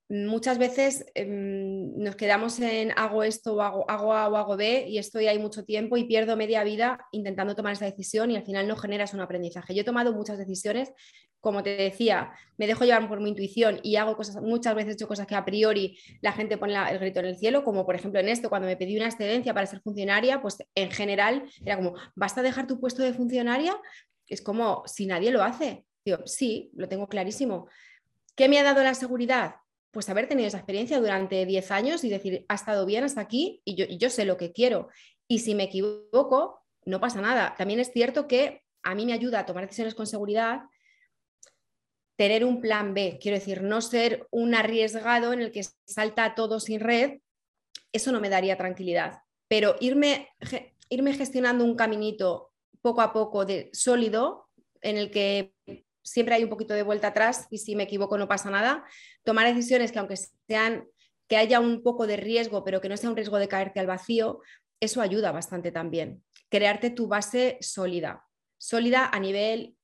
[0.10, 4.86] Muchas veces em, nos quedamos en hago esto o hago, hago A o hago B
[4.88, 8.46] y estoy ahí mucho tiempo y pierdo media vida intentando tomar esa decisión y al
[8.46, 9.76] final no generas un aprendizaje.
[9.76, 10.93] Yo he tomado muchas decisiones
[11.39, 14.93] como te decía, me dejo llevar por mi intuición y hago cosas, muchas veces he
[14.96, 17.96] hecho cosas que a priori la gente pone el grito en el cielo, como por
[17.96, 21.78] ejemplo en esto, cuando me pedí una excedencia para ser funcionaria, pues en general era
[21.78, 23.80] como, ¿basta dejar tu puesto de funcionaria?
[24.28, 25.86] Es como, si nadie lo hace.
[26.26, 27.67] Sí, lo tengo clarísimo.
[28.36, 29.56] ¿Qué me ha dado la seguridad?
[29.98, 33.64] Pues haber tenido esa experiencia durante 10 años y decir, ha estado bien hasta aquí
[33.66, 34.90] y yo, yo sé lo que quiero.
[35.28, 37.56] Y si me equivoco, no pasa nada.
[37.58, 40.66] También es cierto que a mí me ayuda a tomar decisiones con seguridad
[42.16, 46.60] tener un plan B, quiero decir, no ser un arriesgado en el que salta todo
[46.60, 47.22] sin red,
[47.92, 49.24] eso no me daría tranquilidad.
[49.48, 50.30] Pero irme,
[50.90, 52.52] irme gestionando un caminito
[52.84, 54.48] poco a poco de sólido,
[54.82, 55.56] en el que
[56.08, 58.86] siempre hay un poquito de vuelta atrás y si me equivoco no pasa nada,
[59.24, 60.15] tomar decisiones que aunque
[60.48, 60.88] sean
[61.28, 63.88] que haya un poco de riesgo, pero que no sea un riesgo de caerte al
[63.88, 64.39] vacío,
[64.80, 66.24] eso ayuda bastante también.
[66.50, 68.26] Crearte tu base sólida,
[68.58, 69.76] sólida a nivel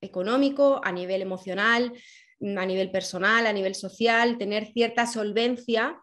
[0.00, 1.92] económico, a nivel emocional,
[2.40, 6.00] a nivel personal, a nivel social, tener cierta solvencia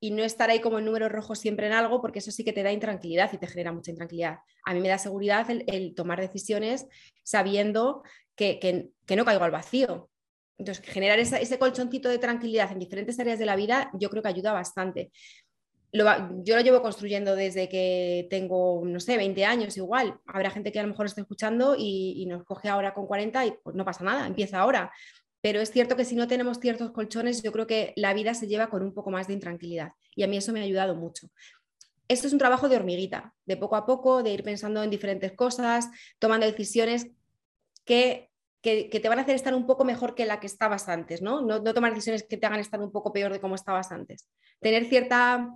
[0.00, 2.52] y no estar ahí como en números rojos siempre en algo, porque eso sí que
[2.52, 4.38] te da intranquilidad y te genera mucha intranquilidad.
[4.64, 6.86] A mí me da seguridad el, tomar decisiones
[7.24, 8.02] sabiendo
[8.38, 10.08] que, no caigo al vacío.
[10.56, 14.30] Entonces, generar ese colchoncito de tranquilidad en diferentes áreas de la vida, yo creo que
[14.30, 15.10] ayuda bastante
[15.92, 20.18] yo lo llevo construyendo desde que tengo, no sé, 20 años igual.
[20.26, 23.52] Habrá gente que a lo mejor está escuchando y, nos coge ahora con 40 y
[23.62, 24.92] pues no pasa nada, empieza ahora.
[25.40, 28.48] Pero es cierto que si no tenemos ciertos colchones, yo creo que la vida se
[28.48, 29.92] lleva con un poco más de intranquilidad.
[30.14, 31.30] Y a mí eso me ha ayudado mucho.
[32.08, 35.32] Esto es un trabajo de hormiguita, de poco a poco, de ir pensando en diferentes
[35.32, 37.08] cosas, tomando decisiones
[37.84, 38.27] que
[38.62, 41.40] que, te van a hacer estar un poco mejor que la que estabas antes, ¿no?
[41.40, 41.62] ¿no?
[41.62, 44.28] tomar decisiones que te hagan estar un poco peor de cómo estabas antes.
[44.60, 45.48] Tener cierta,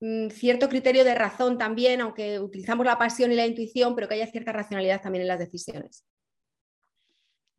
[0.00, 4.14] mm, cierto criterio de razón también, aunque utilizamos la pasión y la intuición, pero que
[4.14, 6.04] haya cierta racionalidad también en las decisiones.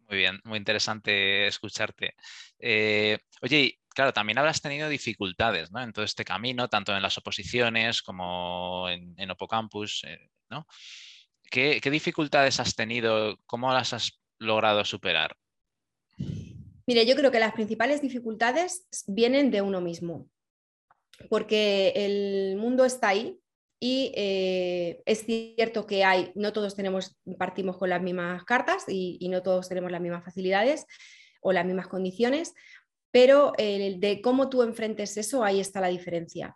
[0.08, 2.16] Muy bien, muy interesante escucharte.
[2.60, 5.82] Eh, oye, claro, también habrás tenido dificultades ¿no?
[5.82, 10.68] en todo este camino, tanto en las oposiciones como en, en Opocampus, eh, ¿no?
[11.54, 13.38] ¿Qué, dificultades has tenido?
[13.46, 15.36] ¿Cómo las has logrado superar?
[16.86, 20.30] Mire, yo creo que las principales dificultades vienen de uno mismo,
[21.30, 23.40] porque el mundo está ahí
[23.80, 29.28] y eh, es cierto que hay, no todos tenemos, partimos con las mismas cartas y,
[29.30, 30.86] no todos tenemos las mismas facilidades
[31.42, 32.54] o las mismas condiciones,
[33.12, 36.56] pero de cómo tú enfrentes eso, ahí está la diferencia.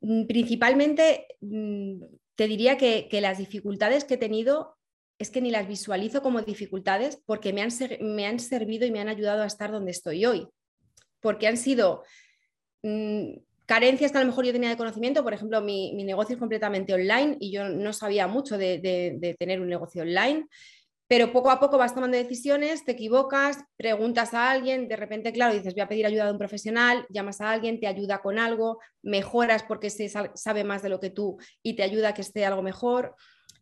[0.00, 2.02] Mm, principalmente, mm,
[2.34, 4.76] te diría que, las dificultades que he tenido
[5.20, 9.00] es que ni las visualizo como dificultades porque me han, me han servido y me
[9.00, 10.48] han ayudado a estar donde estoy hoy.
[11.20, 12.02] Porque han sido
[12.82, 13.34] mm,
[13.66, 15.22] carencias que a lo mejor yo tenía de conocimiento.
[15.22, 19.68] Por ejemplo, mi, negocio es completamente online y yo no sabía mucho de tener un
[19.68, 20.48] negocio online
[21.10, 25.52] pero poco a poco vas tomando decisiones, te equivocas, preguntas a alguien, de repente, claro,
[25.52, 28.78] dices, voy a pedir ayuda de un profesional, llamas a alguien, te ayuda con algo,
[29.02, 32.46] mejoras porque se sabe más de lo que tú y te ayuda a que esté
[32.46, 33.16] algo mejor.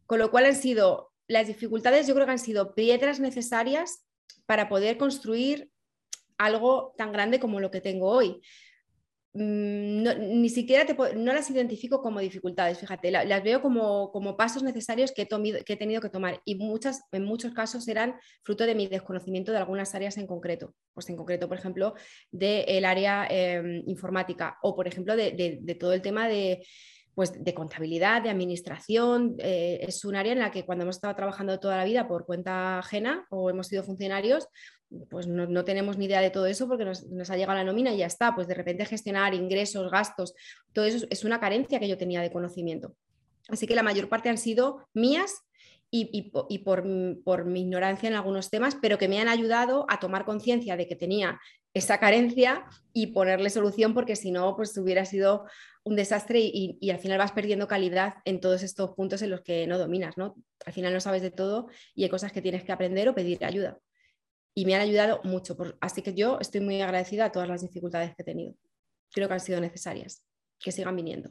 [0.04, 4.04] Con lo cual han sido, las dificultades yo creo que han sido piedras necesarias
[4.46, 5.70] para poder construir
[6.38, 8.40] algo tan grande como lo que tengo hoy.
[9.34, 15.28] Mm, ni siquiera no las identifico como dificultades, fíjate, las veo como, pasos necesarios que
[15.28, 19.58] he, tenido que tomar y muchas, en muchos casos eran fruto de mi desconocimiento de
[19.58, 21.94] algunas áreas en concreto, pues en concreto, por ejemplo,
[22.32, 26.66] del área em, informática o, por ejemplo, de, todo el tema de,
[27.18, 29.34] pues, de contabilidad, de administración.
[29.38, 32.24] Eh, es un área en la que cuando hemos estado trabajando toda la vida por
[32.24, 34.46] cuenta ajena o hemos sido funcionarios,
[35.10, 37.96] pues no, tenemos ni idea de todo eso porque nos, ha llegado la nómina y
[37.96, 38.36] ya está.
[38.36, 40.32] Pues de repente gestionar ingresos, gastos,
[40.72, 42.94] todo eso es una carencia que yo tenía de conocimiento.
[43.48, 45.42] Así que la mayor parte han sido mías
[45.90, 50.76] y, por, mi ignorancia en algunos temas, pero que me han ayudado a tomar conciencia
[50.76, 51.40] de que tenía
[51.74, 55.46] esa carencia y ponerle solución porque si no, pues hubiera sido
[55.84, 59.40] un desastre y, y, al final vas perdiendo calidad en todos estos puntos en los
[59.40, 60.36] que no dominas, ¿no?
[60.66, 63.42] Al final no sabes de todo y hay cosas que tienes que aprender o pedir
[63.44, 63.78] ayuda
[64.58, 65.56] y me han ayudado mucho.
[65.80, 68.54] así que yo estoy muy agradecida a todas las dificultades que he tenido.
[69.12, 70.24] Creo que han sido necesarias,
[70.58, 71.30] que sigan viniendo.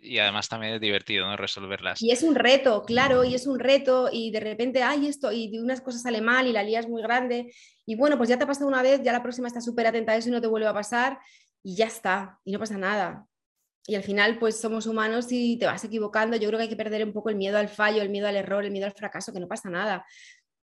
[0.00, 1.36] Y además también es divertido ¿no?
[1.36, 2.00] resolverlas.
[2.00, 5.58] Y es un reto, claro, y es un reto, y de repente, hay esto, y
[5.58, 7.52] unas cosas sale mal y la lía es muy grande.
[7.84, 10.12] Y bueno, pues ya te ha pasado una vez, ya la próxima estás súper atenta
[10.12, 11.18] a eso y no te vuelve a pasar,
[11.62, 13.26] y ya está, y no pasa nada.
[13.88, 16.36] Y al final, pues somos humanos y te vas equivocando.
[16.36, 18.36] Yo creo que hay que perder un poco el miedo al fallo, el miedo al
[18.36, 20.04] error, el miedo al fracaso, que no pasa nada.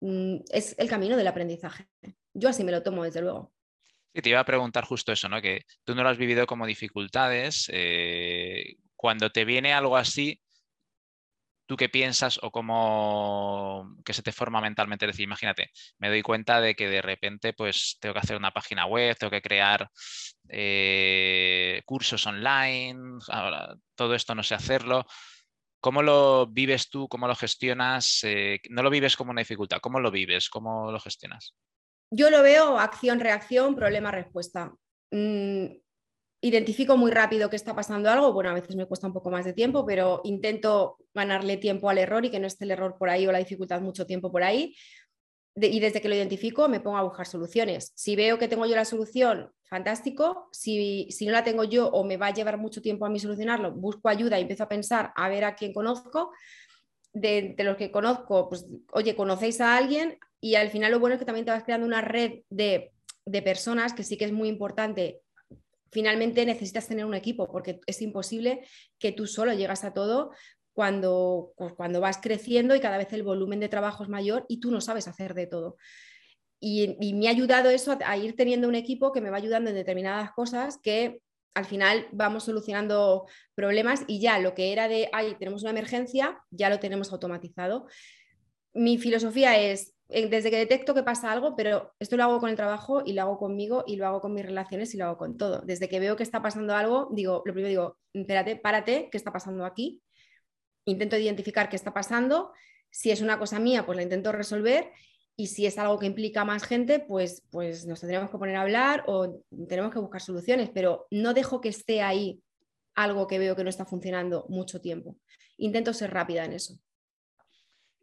[0.00, 1.88] Mm, es el camino del aprendizaje.
[2.34, 3.50] Yo así me lo tomo, desde luego.
[4.12, 5.40] Sí, te iba a preguntar justo eso, ¿no?
[5.40, 7.70] Que tú no lo has vivido como dificultades.
[7.72, 10.40] Eh, cuando te viene algo así,
[11.66, 15.04] ¿tú qué piensas o cómo que se te forma mentalmente?
[15.04, 18.52] Es decir, imagínate, me doy cuenta de que de repente pues tengo que hacer una
[18.52, 19.90] página web, tengo que crear
[20.48, 25.04] eh, cursos online, ahora todo esto no sé hacerlo.
[25.82, 27.06] ¿Cómo lo vives tú?
[27.06, 28.20] ¿Cómo lo gestionas?
[28.22, 30.48] Eh, no lo vives como una dificultad, ¿cómo lo vives?
[30.48, 31.54] ¿Cómo lo gestionas?
[32.10, 34.72] Yo lo veo acción-reacción, problema-respuesta.
[35.10, 35.66] Mm,
[36.46, 39.44] identifico muy rápido que está pasando algo, bueno, a veces me cuesta un poco más
[39.44, 43.08] de tiempo, pero intento ganarle tiempo al error y que no esté el error por
[43.08, 44.74] ahí o la dificultad mucho tiempo por ahí
[45.56, 47.92] y desde que lo identifico me pongo a buscar soluciones.
[47.94, 50.48] Si veo que tengo yo la solución, fantástico.
[50.52, 53.72] Si, no la tengo yo o me va a llevar mucho tiempo a mí solucionarlo,
[53.72, 56.32] busco ayuda y empiezo a pensar a ver a quién conozco.
[57.12, 61.20] De, los que conozco, pues, oye, conocéis a alguien y al final lo bueno es
[61.20, 62.92] que también te vas creando una red de,
[63.24, 65.20] de personas que sí que es muy importante
[65.94, 68.66] finalmente necesitas tener un equipo porque es imposible
[68.98, 70.32] que tú solo llegas a todo
[70.74, 74.72] cuando, cuando vas creciendo y cada vez el volumen de trabajo es mayor y tú
[74.72, 75.76] no sabes hacer de todo.
[76.60, 79.76] Y, me ha ayudado eso a, ir teniendo un equipo que me va ayudando en
[79.76, 81.20] determinadas cosas que
[81.54, 86.40] al final vamos solucionando problemas y ya lo que era de, ay, tenemos una emergencia,
[86.50, 87.86] ya lo tenemos automatizado.
[88.72, 92.56] Mi filosofía es, desde que detecto que pasa algo, pero esto lo hago con el
[92.56, 95.36] trabajo y lo hago conmigo y lo hago con mis relaciones y lo hago con
[95.36, 95.62] todo.
[95.62, 99.32] Desde que veo que está pasando algo, digo, lo primero digo, espérate, párate, ¿qué está
[99.32, 100.02] pasando aquí?
[100.84, 102.52] intento identificar qué está pasando.
[102.90, 104.92] Si es una cosa mía, pues la intento resolver.
[105.36, 108.62] Y si es algo que implica más gente, pues, pues nos tendremos que poner a
[108.62, 112.40] hablar o tenemos que buscar soluciones, pero no dejo que esté ahí
[112.94, 115.16] algo que veo que no está funcionando mucho tiempo.
[115.56, 116.78] Intento ser rápida en eso.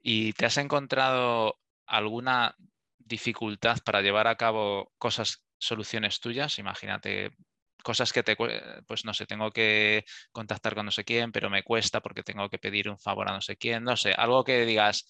[0.04, 1.56] ¿Y te has encontrado
[1.92, 2.56] alguna
[2.98, 6.58] dificultad para llevar a cabo cosas, soluciones tuyas?
[6.58, 7.32] Imagínate
[7.84, 8.36] cosas que te,
[8.88, 12.50] pues no sé, tengo que contactar con no sé quién, pero me cuesta porque tengo
[12.50, 15.08] que pedir un favor a no sé quién, no sé, algo que digas,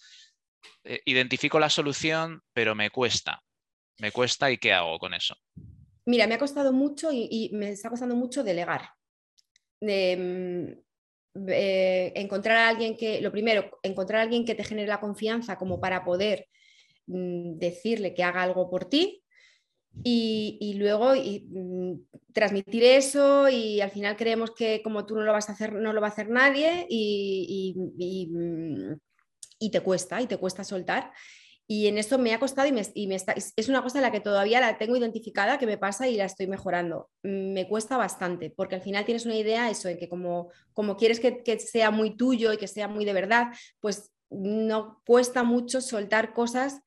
[0.84, 3.44] eh, identifico la solución, pero me cuesta,
[4.00, 5.36] me cuesta y ¿qué hago con eso?
[6.06, 8.89] Mira, me ha costado mucho y, me está costando mucho delegar.
[9.82, 10.72] Mm,
[11.48, 15.58] eh, encontrar a alguien que, lo primero, encontrar a alguien que te genere la confianza
[15.58, 16.48] como para poder
[17.58, 19.24] decirle que haga algo por ti
[20.04, 21.93] y, luego mm,
[22.34, 25.93] transmitir eso y al final creemos que como tú no lo vas a hacer, no
[25.93, 27.76] lo va a hacer nadie y,
[29.60, 31.12] y te cuesta, y te cuesta soltar.
[31.67, 34.19] Y en esto me ha costado y, me, está, es una cosa en la que
[34.19, 37.10] todavía la tengo identificada que me pasa y la estoy mejorando.
[37.24, 41.21] Me cuesta bastante, porque al final tienes una idea, eso, en que como, como quieres
[41.21, 46.34] que sea muy tuyo y que sea muy de verdad, pues no cuesta mucho soltar
[46.34, 46.82] cosas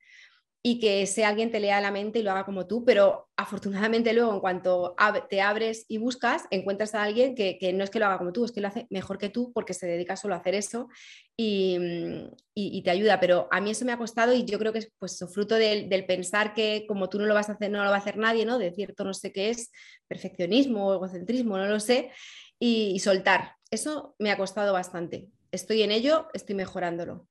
[0.66, 4.14] y que ese alguien te lea la mente y lo haga como tú, pero afortunadamente
[4.14, 4.96] luego en cuanto
[5.28, 8.46] te abres y buscas, encuentras a alguien que, no es que lo haga como tú,
[8.46, 10.88] es que lo hace mejor que tú porque se dedica solo a hacer eso
[11.36, 14.90] y, te ayuda, pero a mí eso me ha costado y yo creo que es
[14.98, 17.96] pues, fruto del, pensar que como tú no lo vas a hacer, no lo va
[17.96, 18.56] a hacer nadie, ¿no?
[18.56, 19.70] De cierto no sé qué es,
[20.08, 22.10] perfeccionismo o egocentrismo, no lo sé,
[22.58, 23.56] y, y soltar.
[23.70, 25.28] Eso me ha costado bastante.
[25.52, 27.28] Estoy en ello, estoy mejorándolo.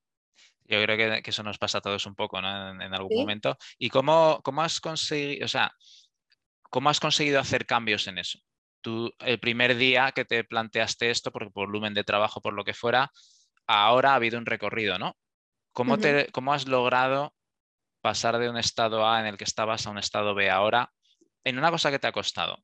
[0.66, 2.82] Yo creo que, eso nos pasa a todos un poco, ¿no?
[2.82, 3.58] En, algún momento.
[3.78, 5.72] ¿Y cómo, cómo, has conseguido, o sea,
[6.70, 8.40] cómo has conseguido hacer cambios en eso?
[8.82, 12.74] Tú, el primer día que te planteaste esto, por volumen de trabajo, por lo que
[12.74, 13.12] fuera,
[13.68, 15.18] ahora ha habido un recorrido, ¿no?
[15.74, 17.34] ¿Cómo, te, ¿Cómo has logrado
[18.02, 20.92] pasar de un estado A en el que estabas a un estado B ahora
[21.44, 22.58] en una cosa que te ha costado?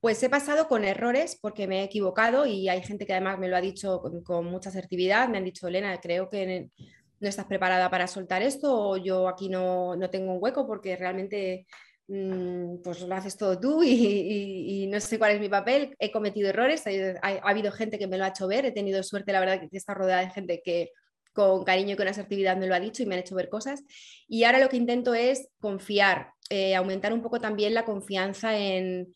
[0.00, 3.48] Pues he pasado con errores porque me he equivocado y hay gente que además me
[3.48, 5.28] lo ha dicho con, mucha asertividad.
[5.28, 6.70] Me han dicho, Elena, creo que
[7.20, 11.66] no estás preparada para soltar esto o yo aquí no, tengo un hueco porque realmente
[12.06, 15.94] mm, pues lo haces todo tú y, no sé cuál es mi papel.
[15.98, 19.32] He cometido errores, ha, habido gente que me lo ha hecho ver, he tenido suerte,
[19.32, 20.90] la verdad, que está rodeada de gente que
[21.38, 23.84] con cariño y con asertividad me lo ha dicho y me han hecho ver cosas.
[24.26, 29.14] Y ahora lo que intento es confiar, eh, aumentar un poco también la confianza en,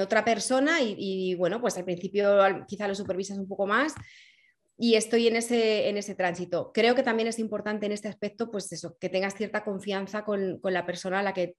[0.00, 3.92] otra persona y, bueno, pues al principio quizá lo supervisas un poco más,
[4.76, 6.72] y estoy en ese, en ese tránsito.
[6.72, 10.60] Creo que también es importante en este aspecto, pues eso, que tengas cierta confianza con,
[10.62, 11.56] la persona a la que,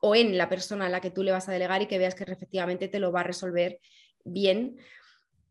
[0.00, 2.14] o en la persona a la que tú le vas a delegar y que veas
[2.14, 3.80] que efectivamente te lo va a resolver
[4.24, 4.76] bien.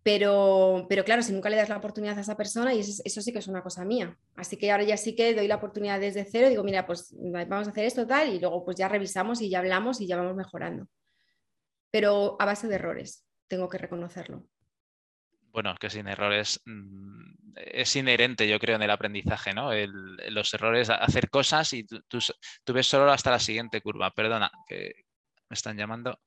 [0.02, 3.32] Pero, pero claro, si nunca le das la oportunidad a esa persona, y eso, sí
[3.32, 4.18] que es una cosa mía.
[4.36, 7.16] Así que ahora ya sí que doy la oportunidad desde cero, digo, mira, pues
[7.48, 10.18] vamos a hacer esto tal, y luego pues ya revisamos y ya hablamos y ya
[10.18, 10.88] vamos mejorando.
[11.92, 14.46] Pero a base de errores, tengo que reconocerlo
[15.54, 19.72] bueno, que sin errores mm, es inherente, yo creo, en el aprendizaje, ¿no?
[19.74, 24.12] los errores, hacer cosas y tú, ves solo hasta la siguiente curva.
[24.12, 24.94] Perdona, que
[25.50, 26.20] me están llamando,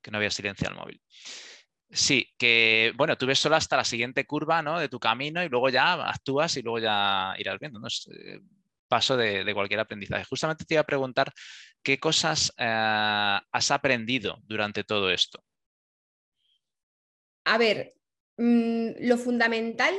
[0.00, 1.02] que no había silenciado el móvil.
[1.90, 4.80] Sí, que bueno, tú ves solo hasta la siguiente curva ¿no?
[4.80, 7.78] de tu camino y luego ya actúas y luego ya irás viendo.
[7.78, 7.86] ¿no?
[7.88, 8.40] Es, eh,
[8.88, 10.24] paso de, cualquier aprendizaje.
[10.24, 11.32] Justamente te iba a preguntar
[11.82, 15.42] qué cosas eh, has aprendido durante todo esto.
[17.44, 17.94] A ver,
[18.36, 19.94] Mm, lo fundamental,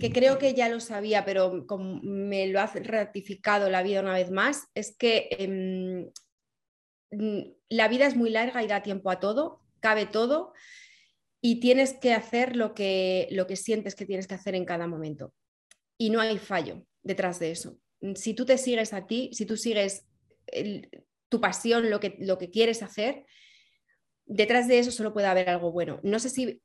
[0.00, 1.66] que creo que ya lo sabía, pero
[2.02, 6.10] me lo ha ratificado la vida una vez más, es que em,
[7.10, 10.52] mm, la vida es muy larga y da tiempo a todo, cabe todo
[11.40, 14.88] y tienes que hacer lo que, lo que sientes que tienes que hacer en cada
[14.88, 15.32] momento.
[15.98, 17.78] Y no hay fallo detrás de eso.
[18.14, 20.06] Si tú te sigues a ti, si tú sigues
[21.28, 23.26] tu pasión, lo que, lo que quieres hacer,
[24.24, 26.00] detrás de eso solo puede haber algo bueno.
[26.02, 26.60] No sé si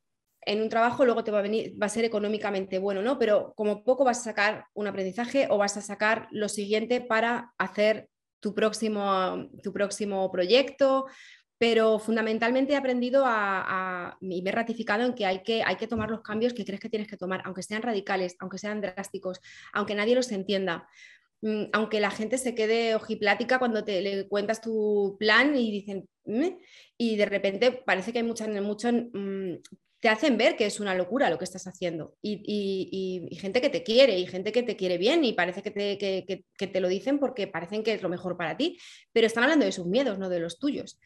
[0.45, 3.19] en un trabajo luego te va a venir, va a ser económicamente bueno, ¿no?
[3.19, 7.54] Pero como poco vas a sacar un aprendizaje o vas a sacar lo siguiente para
[7.58, 11.06] hacer tu próximo, tu próximo proyecto.
[11.60, 15.88] Pero fundamentalmente he aprendido a, y me he ratificado en que hay, que hay que
[15.88, 19.39] tomar los cambios que crees que tienes que tomar, aunque sean radicales, aunque sean drásticos,
[19.73, 20.88] aunque nadie los entienda
[21.41, 26.10] mm, aunque la gente se quede ojiplática cuando te le cuentas tu plan y dicen,
[26.97, 29.58] y de repente parece que hay mucha, mucho mm,
[30.01, 32.17] te hacen ver que es una locura lo que estás haciendo.
[32.23, 36.43] Y, gente que te quiere y gente que te quiere bien y parece que te,
[36.57, 38.80] te, lo dicen porque parecen que es lo mejor para ti,
[39.13, 40.99] pero están hablando de sus miedos, no de los tuyos.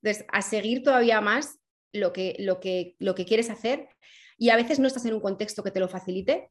[0.00, 1.58] Entonces, a seguir todavía más
[1.92, 3.88] lo que, lo que, lo que quieres hacer
[4.38, 6.50] y a veces no estás en un contexto que te lo facilite,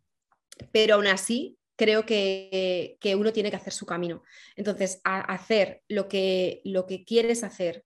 [0.74, 4.24] pero aún así creo que, que uno tiene que hacer su camino.
[4.58, 7.86] Entonces, a hacer lo que, lo que quieres hacer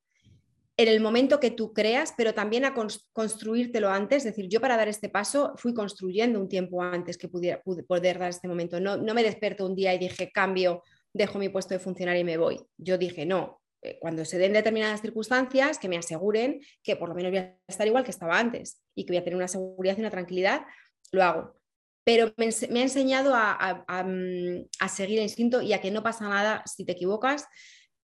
[0.81, 2.73] en el momento que tú creas, pero también a
[3.13, 4.25] construírtelo antes.
[4.25, 8.19] Es decir, yo para dar este paso fui construyendo un tiempo antes que pudiera poder
[8.19, 8.79] dar este momento.
[8.79, 12.25] No, no me desperto un día y dije cambio dejo mi puesto de funcionario y
[12.25, 12.59] me voy.
[12.77, 17.15] Yo dije, no, eh, cuando se den determinadas circunstancias, que me aseguren que por lo
[17.15, 19.97] menos voy a estar igual que estaba antes y que voy a tener una seguridad
[19.97, 20.65] y una tranquilidad,
[21.11, 21.61] lo hago.
[22.03, 26.27] Pero me, ha enseñado a, mm, a, seguir el instinto y a que no pasa
[26.27, 27.47] nada si te equivocas,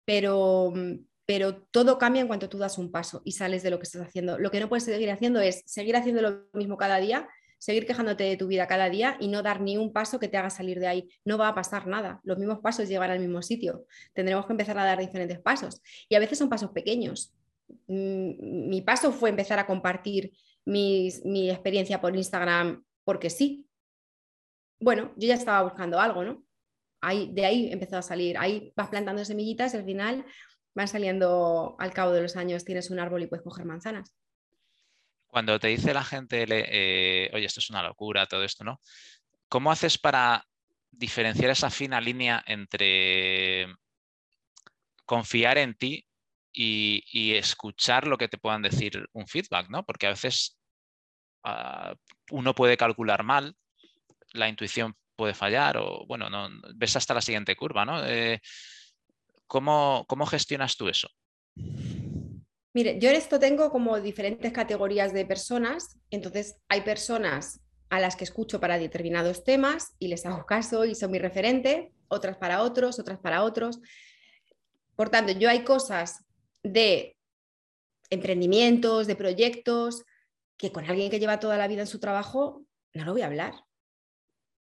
[0.04, 3.78] pero, mm, pero todo cambia en cuanto tú das un paso y sales de lo
[3.78, 4.38] que estás haciendo.
[4.38, 8.24] Lo que no puedes seguir haciendo es seguir haciendo lo mismo cada día, seguir quejándote
[8.24, 10.80] de tu vida cada día y no dar ni un paso que te haga salir
[10.80, 11.08] de ahí.
[11.24, 12.20] No va a pasar nada.
[12.24, 13.86] Los mismos pasos llevan al mismo sitio.
[14.12, 15.80] Tendremos que empezar a dar diferentes pasos.
[16.08, 17.34] Y a veces son pasos pequeños.
[17.86, 20.32] Mm, mi paso fue empezar a compartir
[20.66, 21.08] mi
[21.50, 23.66] experiencia por Instagram porque sí.
[24.80, 26.44] Bueno, yo ya estaba buscando algo, ¿no?
[27.12, 28.36] De ahí empezó a salir.
[28.38, 30.24] Ahí vas plantando semillitas y al final
[30.74, 34.14] van saliendo al cabo de los años, tienes un árbol y puedes coger manzanas.
[35.26, 38.80] Cuando te dice la gente, eh, oye, esto es una locura, todo esto, ¿no?
[39.48, 40.46] ¿Cómo haces para
[40.90, 43.66] diferenciar esa fina línea entre
[45.04, 46.06] confiar en ti
[46.52, 49.84] y, escuchar lo que te puedan decir un feedback, ¿no?
[49.84, 50.56] Porque a veces
[51.42, 51.94] ah,
[52.30, 53.56] uno puede calcular mal,
[54.32, 58.04] la intuición puede fallar o, bueno, no, ves hasta la siguiente curva, ¿no?
[58.06, 58.40] Eh,
[59.46, 61.08] ¿cómo, ¿Cómo gestionas tú eso?
[62.74, 65.96] Mire, yo en esto tengo como diferentes categorías de personas.
[66.10, 70.96] Entonces, hay personas a las que escucho para determinados temas y les hago caso y
[70.96, 73.80] son mi referente, otras para otros, otras para otros.
[74.96, 76.24] Por tanto, yo hay cosas
[76.64, 77.16] de
[78.10, 80.04] emprendimientos, de proyectos,
[80.56, 82.64] que con alguien que lleva toda la vida en su trabajo
[82.94, 83.54] no lo voy a hablar.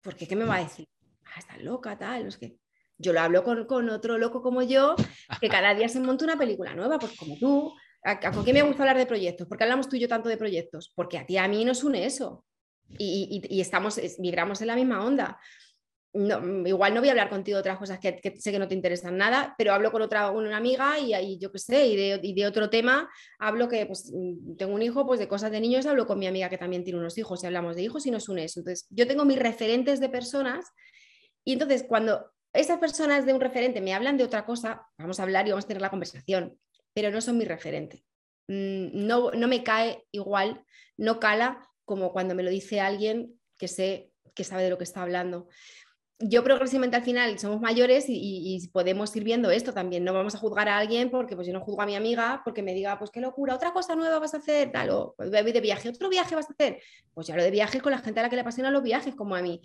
[0.03, 0.89] Porque ¿qué me va a decir?
[1.25, 2.57] Ah, está loca, tal, es que
[3.01, 4.95] yo lo hablo con, con, otro loco como yo,
[5.41, 7.73] que cada día se monta una película nueva, pues como tú,
[8.03, 9.47] ¿Por qué me gusta hablar de proyectos?
[9.47, 10.93] ¿Por qué hablamos tú y yo tanto de proyectos?
[10.95, 12.45] Porque a ti y a mí nos une eso.
[12.99, 15.39] Y, estamos, vibramos en la misma onda.
[16.13, 19.17] igual no voy a hablar contigo de otras cosas que, sé que no te interesan
[19.17, 23.09] nada, pero hablo con otra una amiga y, yo qué sé, y de, otro tema
[23.39, 24.13] hablo que pues,
[24.59, 26.99] tengo un hijo, pues de cosas de niños hablo con mi amiga que también tiene
[26.99, 28.61] unos hijos y hablamos de hijos y nos une eso.
[28.61, 30.65] Entonces, yo tengo mis referentes de personas
[31.45, 35.23] y entonces cuando esas personas de un referente me hablan de otra cosa, vamos a
[35.23, 36.59] hablar y vamos a tener la conversación
[36.93, 38.05] pero no son mi referente.
[38.49, 40.65] Mm, no, no me cae igual,
[40.97, 44.85] no cala como cuando me lo dice alguien que sé que sabe de lo que
[44.85, 45.49] está hablando.
[46.23, 50.05] Yo progresivamente al final somos mayores y, podemos ir viendo esto también.
[50.05, 52.63] No vamos a juzgar a alguien porque pues yo no juzgo a mi amiga porque
[52.63, 55.61] me diga, pues qué locura, otra cosa nueva vas a hacer, tal, o pues, de
[55.61, 56.83] viaje, otro viaje vas a hacer.
[57.15, 59.15] Pues ya lo de viajes con la gente a la que le apasionan los viajes,
[59.15, 59.63] como a mí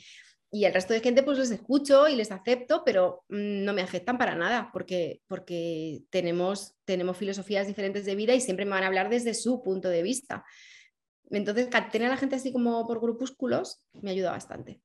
[0.56, 3.82] y el resto de gente pues les escucho y les acepto, pero mm, no me
[3.82, 8.84] afectan para nada porque, porque tenemos, tenemos filosofías diferentes de vida y siempre me van
[8.84, 10.46] a hablar desde su punto de vista.
[11.30, 14.80] Entonces, tener a la gente así como por grupúsculos me ayuda bastante.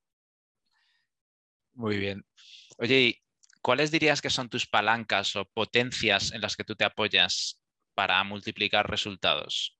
[1.74, 2.26] Muy bien.
[2.78, 3.22] Oye,
[3.62, 7.60] ¿cuáles dirías que son tus palancas o potencias en las que tú te apoyas
[7.94, 9.78] para multiplicar resultados?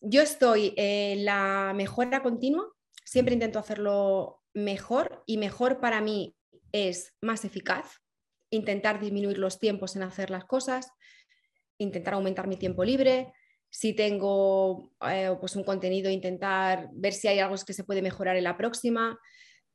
[0.00, 2.72] Yo estoy en la mejora continua,
[3.04, 6.36] siempre intento hacerlo mejor y mejor para mí
[6.72, 8.00] es más eficaz,
[8.50, 10.90] intentar disminuir los tiempos en hacer las cosas,
[11.78, 13.32] intentar aumentar mi tiempo libre.
[13.70, 18.36] Si tengo eh, pues un contenido, intentar ver si hay algo que se puede mejorar
[18.36, 19.18] en la próxima.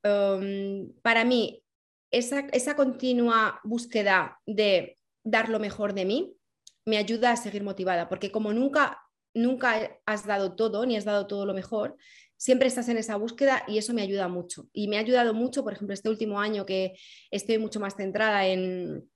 [0.04, 1.64] Um, para mí,
[2.12, 6.38] esa, esa continua búsqueda de dar lo mejor de mí
[6.86, 9.02] me ayuda a seguir motivada, porque como nunca,
[9.34, 11.98] nunca has dado todo, ni has dado todo lo mejor,
[12.38, 14.70] siempre estás en esa búsqueda y eso me ayuda mucho.
[14.72, 16.94] Y me ha ayudado mucho, por ejemplo, este último año que
[17.32, 19.10] estoy mucho más centrada en,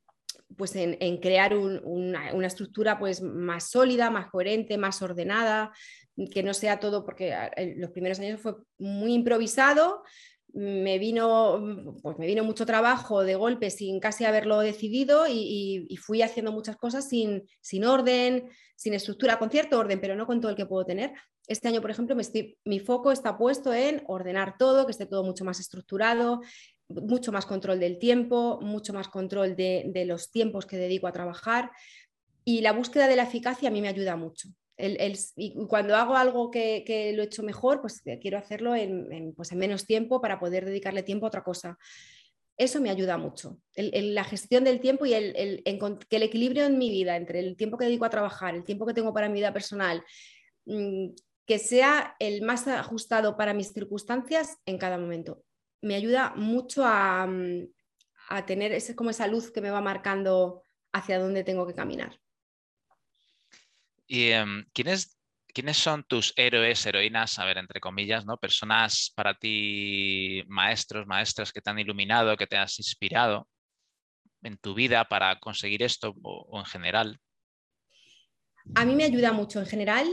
[0.57, 5.71] pues en, crear una, estructura pues más sólida, más coherente, más ordenada,
[6.31, 7.33] que no sea todo, porque
[7.77, 10.03] los primeros años fue muy improvisado,
[10.53, 16.21] me vino, pues me vino mucho trabajo de golpe sin casi haberlo decidido y, fui
[16.21, 20.51] haciendo muchas cosas sin, sin, orden, sin estructura, con cierto orden, pero no con todo
[20.51, 21.13] el que puedo tener.
[21.51, 22.15] Este año, por ejemplo,
[22.63, 26.39] mi foco está puesto en ordenar todo, que esté todo mucho más estructurado,
[26.87, 31.69] mucho más control del tiempo, mucho más control de, los tiempos que dedico a trabajar.
[32.45, 34.47] Y la búsqueda de la eficacia a mí me ayuda mucho
[35.35, 38.71] y cuando hago algo que, lo he hecho mejor, pues eh, quiero hacerlo
[39.35, 41.77] pues, en, menos tiempo para poder dedicarle tiempo a otra cosa.
[42.57, 43.57] Eso me ayuda mucho.
[43.75, 45.61] la gestión del tiempo y el,
[46.09, 48.85] que el equilibrio en mi vida entre el tiempo que dedico a trabajar, el tiempo
[48.85, 50.01] que tengo para mi vida personal,
[50.65, 51.09] mm,
[51.45, 55.43] que sea el más ajustado para mis circunstancias en cada momento.
[55.81, 57.67] Me ayuda mucho a, mm,
[58.29, 60.63] a tener ese, como esa luz que me va marcando
[60.93, 62.19] hacia dónde tengo que caminar.
[64.07, 64.31] ¿Y
[64.73, 65.17] quién es
[65.53, 68.37] ¿quiénes son tus héroes, heroínas, a ver, entre comillas, ¿no?
[68.37, 73.47] Personas para ti, maestros, maestras que te han iluminado, que te has inspirado
[74.43, 77.19] en tu vida para conseguir esto o, en general?
[78.75, 80.07] A mí me ayuda mucho en general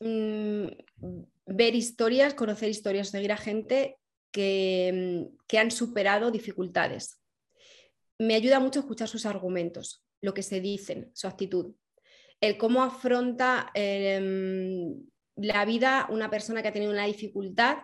[0.00, 0.66] mm,
[1.46, 3.96] ver historias, conocer historias, seguir a gente
[4.32, 7.20] que, mm, que han superado dificultades.
[8.18, 11.74] Me ayuda mucho escuchar sus argumentos, lo que se dicen, su actitud
[12.40, 15.04] el cómo afronta em,
[15.36, 17.78] la vida una persona que ha tenido una dificultad,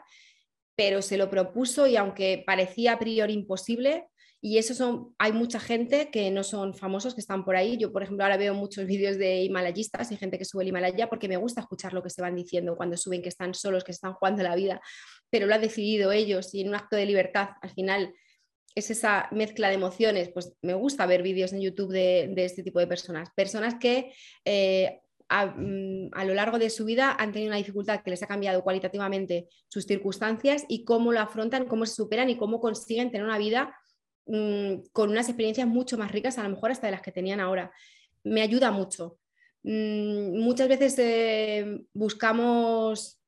[0.76, 4.08] pero se lo propuso y aunque parecía a priori imposible,
[4.46, 7.78] y eso son, hay mucha gente que no son famosos, que están por ahí.
[7.78, 11.08] Yo, por ejemplo, ahora veo muchos vídeos de himalayistas y gente que sube el Himalaya
[11.08, 13.92] porque me gusta escuchar lo que se van diciendo cuando suben que están solos, que
[13.92, 14.82] están jugando la vida,
[15.30, 18.12] pero lo han decidido ellos y en un acto de libertad, al final
[18.74, 22.80] es esa mezcla de emociones, pues me gusta ver vídeos en YouTube de, este tipo
[22.80, 23.30] de personas.
[23.34, 24.12] Personas que
[24.44, 28.26] eh, mm, a, lo largo de su vida han tenido una dificultad que les ha
[28.26, 33.24] cambiado cualitativamente sus circunstancias y cómo lo afrontan, cómo se superan y cómo consiguen tener
[33.24, 33.74] una vida
[34.26, 37.40] mm, con unas experiencias mucho más ricas, a lo mejor hasta de las que tenían
[37.40, 37.72] ahora.
[38.22, 39.18] Me ayuda mucho.
[39.62, 43.20] Mm, muchas veces eh, buscamos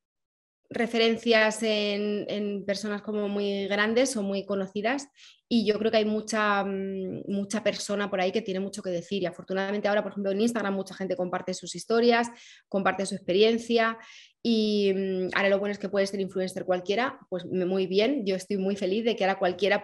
[0.68, 5.08] referencias en, personas como muy grandes o muy conocidas
[5.48, 8.90] y yo creo que hay mucha, mm, mucha persona por ahí que tiene mucho que
[8.90, 12.28] decir y afortunadamente ahora, por ejemplo, en Instagram mucha gente comparte sus historias,
[12.68, 13.96] comparte su experiencia
[14.42, 14.92] y
[15.34, 18.76] ahora lo bueno es que puede ser influencer cualquiera, pues muy bien, yo estoy muy
[18.76, 19.82] feliz de que ahora cualquiera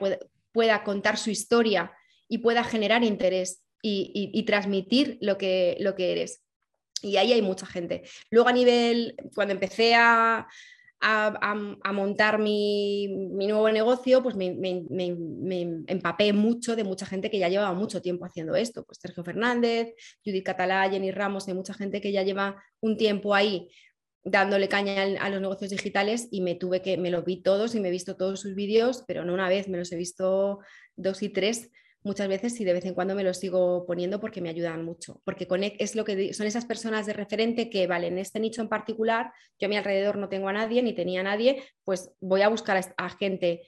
[0.53, 1.93] pueda, contar su historia
[2.29, 6.43] y pueda generar interés y, transmitir lo que, lo que eres.
[7.03, 8.03] Y ahí hay mucha gente.
[8.31, 10.47] Luego a nivel, cuando empecé a,
[11.03, 14.55] a, montar mi, nuevo negocio, pues me,
[15.87, 18.85] empapé mucho de mucha gente que ya llevaba mucho tiempo haciendo esto.
[18.85, 19.95] Pues Sergio Fernández,
[20.25, 23.69] Judith Catalá, Jenny Ramos, hay mucha gente que ya lleva un tiempo ahí
[24.25, 27.81] dándole caña a los negocios digitales y me tuve que, me los vi todos y
[27.81, 30.61] me he visto todos sus vídeos, pero no una vez, me los he visto
[30.97, 31.71] dos y tres
[32.05, 35.21] muchas veces y de vez en cuando me los sigo poniendo porque me ayudan mucho,
[35.25, 35.47] porque
[35.79, 39.33] es lo que son esas personas de referente que, vale, en este nicho en particular,
[39.59, 42.49] yo a mi alrededor no tengo a nadie ni tenía a nadie, pues voy a
[42.49, 43.63] buscar a, gente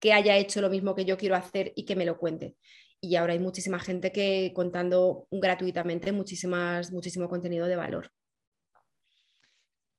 [0.00, 2.56] que haya hecho lo mismo que yo quiero hacer y que me lo cuente.
[3.00, 8.12] Y ahora hay muchísima gente que contando gratuitamente muchísimas, muchísimo contenido de valor.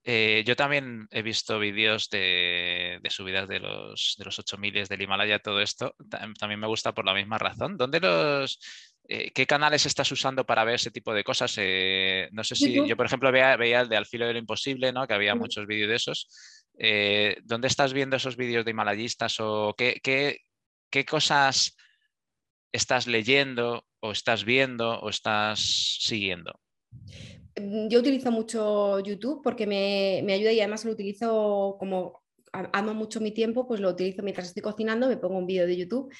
[0.05, 5.39] Eh, yo también he visto vídeos de, subidas de los, de los 8000 del Himalaya,
[5.39, 5.95] todo esto.
[6.09, 7.77] También me gusta por la misma razón.
[7.77, 8.59] ¿Dónde los,
[9.07, 11.55] eh, ¿Qué canales estás usando para ver ese tipo de cosas?
[11.57, 14.39] Eh, no sé si yo, por ejemplo, veía, veía, el de Al filo de lo
[14.39, 15.07] imposible, ¿no?
[15.07, 16.27] que había muchos vídeos de esos.
[17.43, 20.39] ¿Dónde estás viendo esos vídeos de himalayistas o qué, qué,
[20.89, 21.77] qué cosas
[22.73, 25.59] estás leyendo o estás viendo o estás
[26.01, 26.59] siguiendo?
[27.59, 33.19] Mm, yo utilizo mucho YouTube porque me, ayuda y además lo utilizo como amo mucho
[33.19, 36.13] mi tiempo, pues lo utilizo mientras estoy cocinando, me pongo un vídeo de YouTube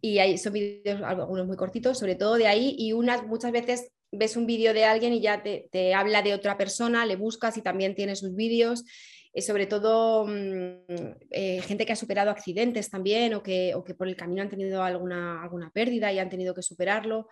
[0.00, 3.90] y hay, son vídeos, algunos muy cortitos, sobre todo de ahí, y unas muchas veces
[4.12, 7.62] ves un vídeo de alguien y ya te, habla de otra persona, le buscas y
[7.62, 8.84] también tiene sus vídeos,
[9.32, 13.94] eh, sobre todo mm, eh, gente que ha superado accidentes también o que, o que,
[13.94, 17.28] por el camino han tenido alguna, alguna pérdida y han tenido que superarlo,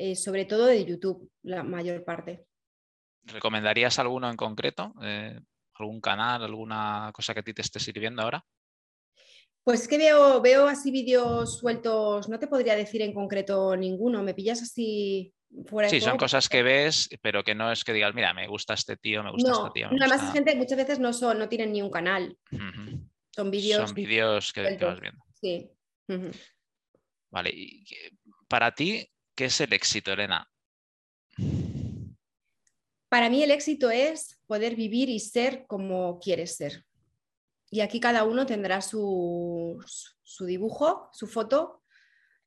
[0.00, 2.46] eh, sobre todo de YouTube, la mayor parte.
[3.24, 4.94] ¿Recomendarías alguno en concreto?
[5.02, 5.40] Eh,
[5.74, 8.44] ¿Algún canal, alguna cosa que a ti te esté sirviendo ahora?
[9.64, 14.22] Pues es que veo, veo así vídeos sueltos, no te podría decir en concreto ninguno,
[14.22, 15.34] me pillas así
[15.66, 18.74] fuera Sí, son cosas que ves, pero que no es que digas, mira, me gusta
[18.74, 19.88] este tío, me gusta esta tía.
[19.88, 22.38] Además, gente muchas veces no son, no tienen ni un canal.
[23.34, 23.84] Son vídeos.
[23.84, 25.24] Son vídeos que, vas viendo.
[25.34, 25.68] Sí.
[27.30, 27.84] Vale, y
[28.46, 29.06] para ti,
[29.38, 30.50] ¿qué es el éxito, Elena?
[33.08, 36.84] Para mí el éxito es poder vivir y ser como quieres ser.
[37.70, 39.80] Y aquí cada uno tendrá su,
[40.40, 41.84] dibujo, su foto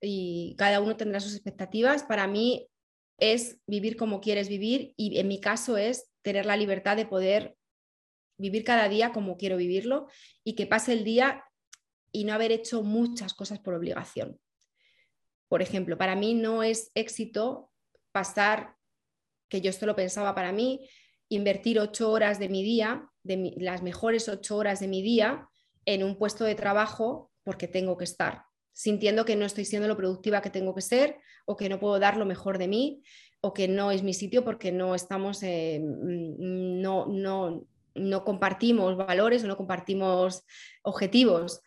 [0.02, 2.04] y cada uno tendrá sus expectativas.
[2.04, 2.68] Para mí
[3.18, 7.56] es vivir como quieres vivir y en mi caso es tener la libertad de poder
[8.38, 10.08] vivir cada día como quiero vivirlo
[10.44, 11.46] y que pase el día
[12.12, 14.42] y no haber hecho muchas cosas por obligación.
[15.52, 17.74] Por ejemplo, para mí no es éxito
[18.14, 18.78] pasar
[19.50, 20.88] que yo esto lo pensaba para mí,
[21.28, 25.50] invertir ocho horas de mi día, de las mejores ocho horas de mi día,
[25.84, 29.98] en un puesto de trabajo porque tengo que estar, sintiendo que no estoy siendo lo
[29.98, 33.04] productiva que tengo que ser o que no puedo dar lo mejor de mí
[33.42, 39.48] o que no es mi sitio porque no estamos, no, no, no compartimos valores o
[39.48, 40.46] no compartimos
[40.82, 41.62] objetivos.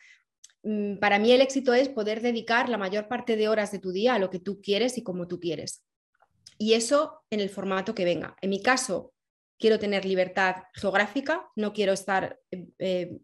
[0.65, 3.93] Mm, para mí el éxito es poder dedicar la mayor parte de horas de tu
[3.93, 5.85] día a lo que tú quieres y como tú quieres.
[6.57, 8.35] Y eso en el formato que venga.
[8.41, 9.13] En mi caso,
[9.59, 12.41] quiero tener libertad geográfica, no quiero estar
[12.79, 13.19] eh,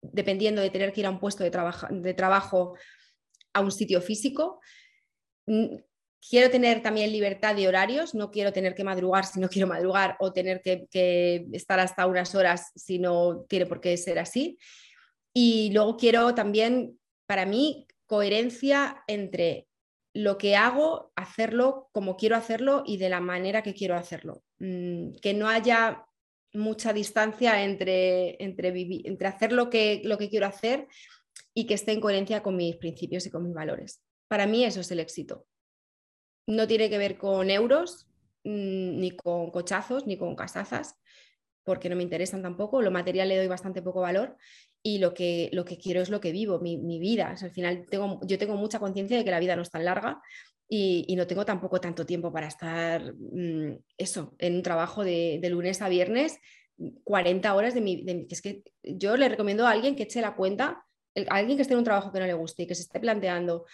[0.00, 2.76] dependiendo de tener que ir a un puesto de, trabajo
[3.52, 4.60] a un sitio físico.
[5.46, 10.16] Quiero tener también libertad de horarios, no quiero tener que madrugar si no quiero madrugar
[10.20, 14.56] o tener que, que estar hasta unas horas si no tiene por qué ser así.
[15.34, 19.68] Y luego quiero también, para mí, coherencia entre
[20.14, 24.42] lo que hago, hacerlo como quiero hacerlo y de la manera que quiero hacerlo.
[24.58, 26.04] Mm, que no haya
[26.52, 30.86] mucha distancia entre, entre, hacer lo que, lo que quiero hacer
[31.54, 34.02] y que esté en coherencia con mis principios y con mis valores.
[34.28, 35.46] Para mí eso es el éxito.
[36.46, 38.06] No tiene que ver con euros,
[38.44, 40.96] mm, ni con cochazos, ni con casazas,
[41.64, 42.82] porque no me interesan tampoco.
[42.82, 44.36] Lo material le doy bastante poco valor
[44.82, 47.36] y lo que, lo que quiero es lo que vivo, mi, vida.
[47.40, 50.20] al final tengo, yo tengo mucha conciencia de que la vida no es tan larga
[50.68, 55.82] y, no tengo tampoco tanto tiempo para estar mm, eso, en un trabajo de, lunes
[55.82, 56.38] a viernes,
[57.04, 58.02] 40 horas de mi...
[58.02, 60.84] De, es que yo le recomiendo a alguien que eche la cuenta,
[61.28, 62.98] a alguien que esté en un trabajo que no le guste y que se esté
[62.98, 63.66] planteando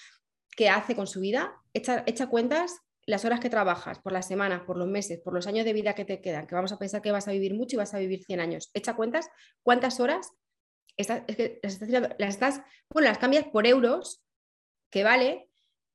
[0.56, 4.62] qué hace con su vida, echa, echa cuentas las horas que trabajas, por las semanas,
[4.66, 7.00] por los meses, por los años de vida que te quedan, que vamos a pensar
[7.00, 8.70] que vas a vivir mucho y vas a vivir 100 años.
[8.74, 9.30] Echa cuentas
[9.62, 10.32] cuántas horas
[10.99, 14.22] las bueno, las cambias por euros,
[14.90, 15.49] que vale,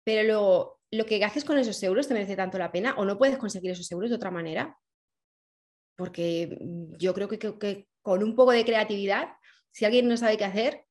[0.04, 3.18] pero luego lo que haces con esos euros te merece tanto la pena o no
[3.18, 4.78] puedes conseguir esos euros de otra manera.
[5.96, 6.58] Porque
[6.98, 9.30] yo creo que, con un poco de creatividad,
[9.72, 10.86] si alguien no sabe qué hacer,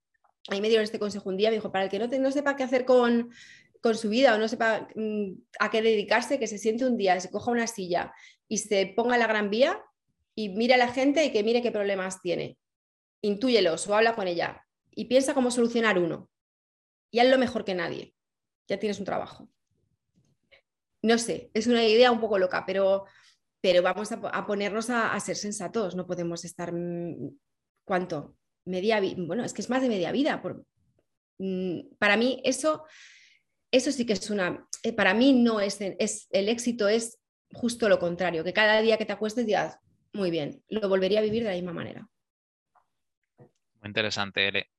[0.48, 2.30] a mí me dieron este consejo un día, me dijo, para el que no, no
[2.32, 3.30] sepa qué hacer con,
[3.80, 7.18] con su vida o no sepa mm, a qué dedicarse, que se siente un día,
[7.20, 8.12] se coja una silla
[8.48, 9.80] y se ponga la gran vía
[10.34, 12.58] y mire a la gente y que mire qué problemas tiene
[13.22, 16.30] intúyelos o habla con ella y piensa cómo solucionar uno.
[17.10, 18.14] Y haz lo mejor que nadie.
[18.68, 19.48] Ya tienes un trabajo.
[21.02, 23.06] No sé, es una idea un poco loca, pero,
[23.60, 25.96] pero vamos a, ponernos a, ser sensatos.
[25.96, 27.36] No podemos estar, mm,
[27.84, 28.36] ¿cuánto?
[28.64, 30.40] Media Bueno, es que es más de media vida.
[30.40, 30.64] Por,
[31.38, 32.84] mm, para mí eso,
[33.70, 37.18] eso sí que es una, eh, para mí no es, es, el éxito es
[37.52, 39.78] justo lo contrario, que cada día que te acuestes digas,
[40.12, 42.08] muy bien, lo volvería a vivir de la misma manera.
[43.82, 44.70] Muy interesante, Ele.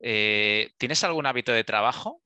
[0.00, 2.22] Eh, ¿Tienes algún hábito de trabajo?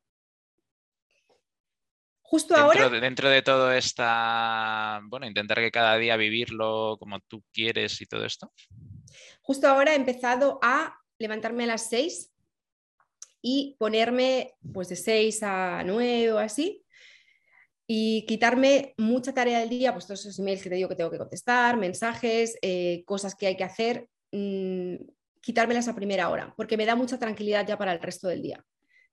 [2.22, 2.88] Justo ahora.
[2.88, 5.00] dentro de todo esta.
[5.04, 8.52] Bueno, intentar que cada día vivirlo como tú quieres y todo esto.
[9.42, 12.32] Justo ahora he empezado a levantarme a las 6
[13.42, 16.84] y ponerme pues de 6 a 9 o así
[17.88, 21.10] y quitarme mucha tarea del día, pues todos esos emails que te digo que tengo
[21.10, 24.94] que contestar, mensajes, eh, cosas que hay que hacer, mm,
[25.40, 28.64] quitármelas a primera hora, porque me da mucha tranquilidad ya para el resto del día.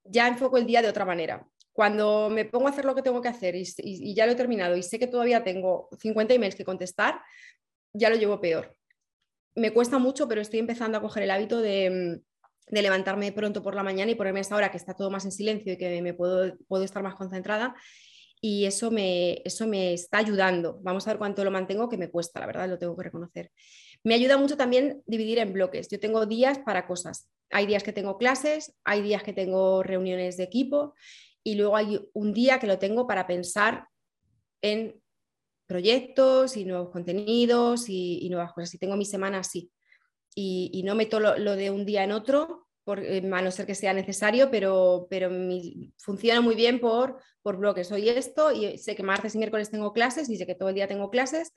[0.03, 1.47] Ya enfoco el día de otra manera.
[1.73, 4.75] Cuando me pongo a hacer lo que tengo que hacer y, ya lo he terminado
[4.75, 7.21] y sé que todavía tengo 50 emails que contestar,
[7.93, 8.75] ya lo llevo peor.
[9.55, 12.21] Me cuesta mucho, pero estoy empezando a coger el hábito de,
[12.69, 15.31] levantarme pronto por la mañana y ponerme a esta hora que está todo más en
[15.31, 17.73] silencio y que me puedo, puedo estar más concentrada
[18.41, 20.79] y eso me, eso me está ayudando.
[20.81, 23.51] Vamos a ver cuánto lo mantengo, que me cuesta, la verdad, lo tengo que reconocer.
[24.07, 25.89] Me ayuda mucho también dividir en bloques.
[25.89, 27.29] Yo tengo días para cosas.
[27.49, 30.93] Hay días que tengo clases, hay días que tengo reuniones de equipo
[31.43, 33.89] y luego hay un día que lo tengo para pensar
[34.61, 34.97] en
[35.65, 38.75] proyectos y nuevos contenidos y, nuevas cosas.
[38.75, 39.73] Y tengo mi semana así.
[40.33, 43.75] Y, no meto lo de un día en otro por, eh, a no ser que
[43.75, 45.29] sea necesario, pero, pero
[45.97, 47.91] funciona muy bien por, por bloques.
[47.91, 50.75] Hoy esto y sé que martes y miércoles tengo clases y sé que todo el
[50.75, 51.51] día tengo clases,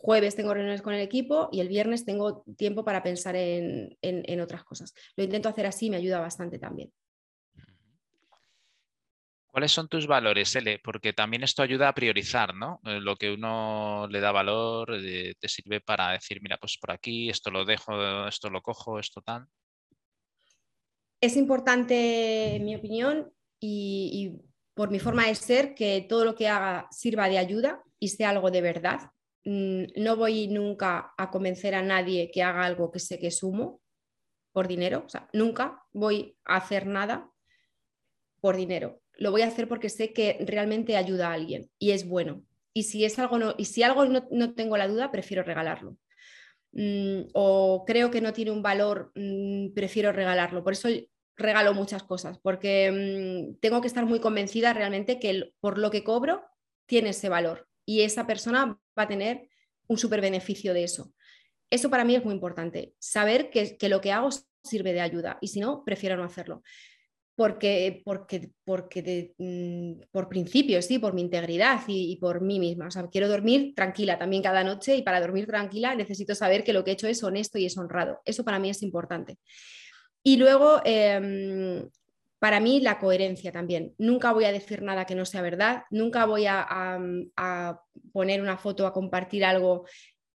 [0.00, 4.40] jueves tengo reuniones con el equipo y el viernes tengo tiempo para pensar en, en,
[4.40, 4.94] otras cosas.
[5.16, 6.92] Lo intento hacer así, me ayuda bastante también.
[9.48, 10.78] ¿Cuáles son tus valores, L?
[10.84, 12.80] Porque también esto ayuda a priorizar, ¿no?
[12.84, 16.92] Eh, lo que uno le da valor eh, te sirve para decir, mira, pues por
[16.92, 19.48] aquí, esto lo dejo, esto lo cojo, esto tan.
[21.20, 24.38] Es importante, en mi opinión, y,
[24.74, 28.30] por mi forma de ser, que todo lo que haga sirva de ayuda y sea
[28.30, 29.10] algo de verdad.
[29.44, 33.80] Mm, no voy nunca a convencer a nadie que haga algo que sé que sumo
[34.52, 35.06] por dinero.
[35.32, 37.30] Nunca voy a hacer nada
[38.40, 39.00] por dinero.
[39.14, 42.44] Lo voy a hacer porque sé que realmente ayuda a alguien y es bueno.
[42.72, 45.96] Y si es algo no, y si algo no, no tengo la duda, prefiero regalarlo.
[46.72, 50.62] Mm, o creo que no tiene un valor, mm, prefiero regalarlo.
[50.62, 50.88] Por eso
[51.36, 56.42] regalo muchas cosas, porque tengo que estar muy convencida realmente que por lo que cobro
[56.86, 59.48] tiene ese valor y esa persona va a tener
[59.86, 61.14] un súper beneficio de eso.
[61.70, 64.28] Eso para mí es muy importante, saber que, lo que hago
[64.62, 66.62] sirve de ayuda y si no, prefiero no hacerlo.
[67.34, 72.88] porque, porque, porque mm, por principio, sí, por mi integridad y, por mí misma.
[72.88, 76.74] O sea, quiero dormir tranquila también cada noche y para dormir tranquila necesito saber que
[76.74, 78.20] lo que he hecho es honesto y es honrado.
[78.26, 79.38] Eso para mí es importante.
[80.22, 81.88] Y luego, em,
[82.38, 83.94] para mí, la coherencia también.
[83.98, 87.78] Nunca voy a decir nada que no sea verdad, nunca voy a,
[88.12, 89.86] poner una foto, a compartir algo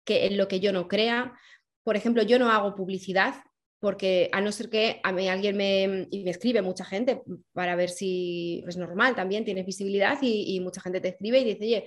[0.04, 1.34] que, en lo que yo no crea.
[1.82, 3.34] Por ejemplo, yo no hago publicidad,
[3.80, 7.22] porque a no ser que a mí alguien me, y me escribe mucha gente
[7.52, 11.64] para ver si es normal también, tienes visibilidad y, mucha gente te escribe y dice,
[11.64, 11.86] oye,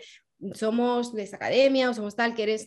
[0.54, 2.66] somos de esta academia o somos tal, que eres...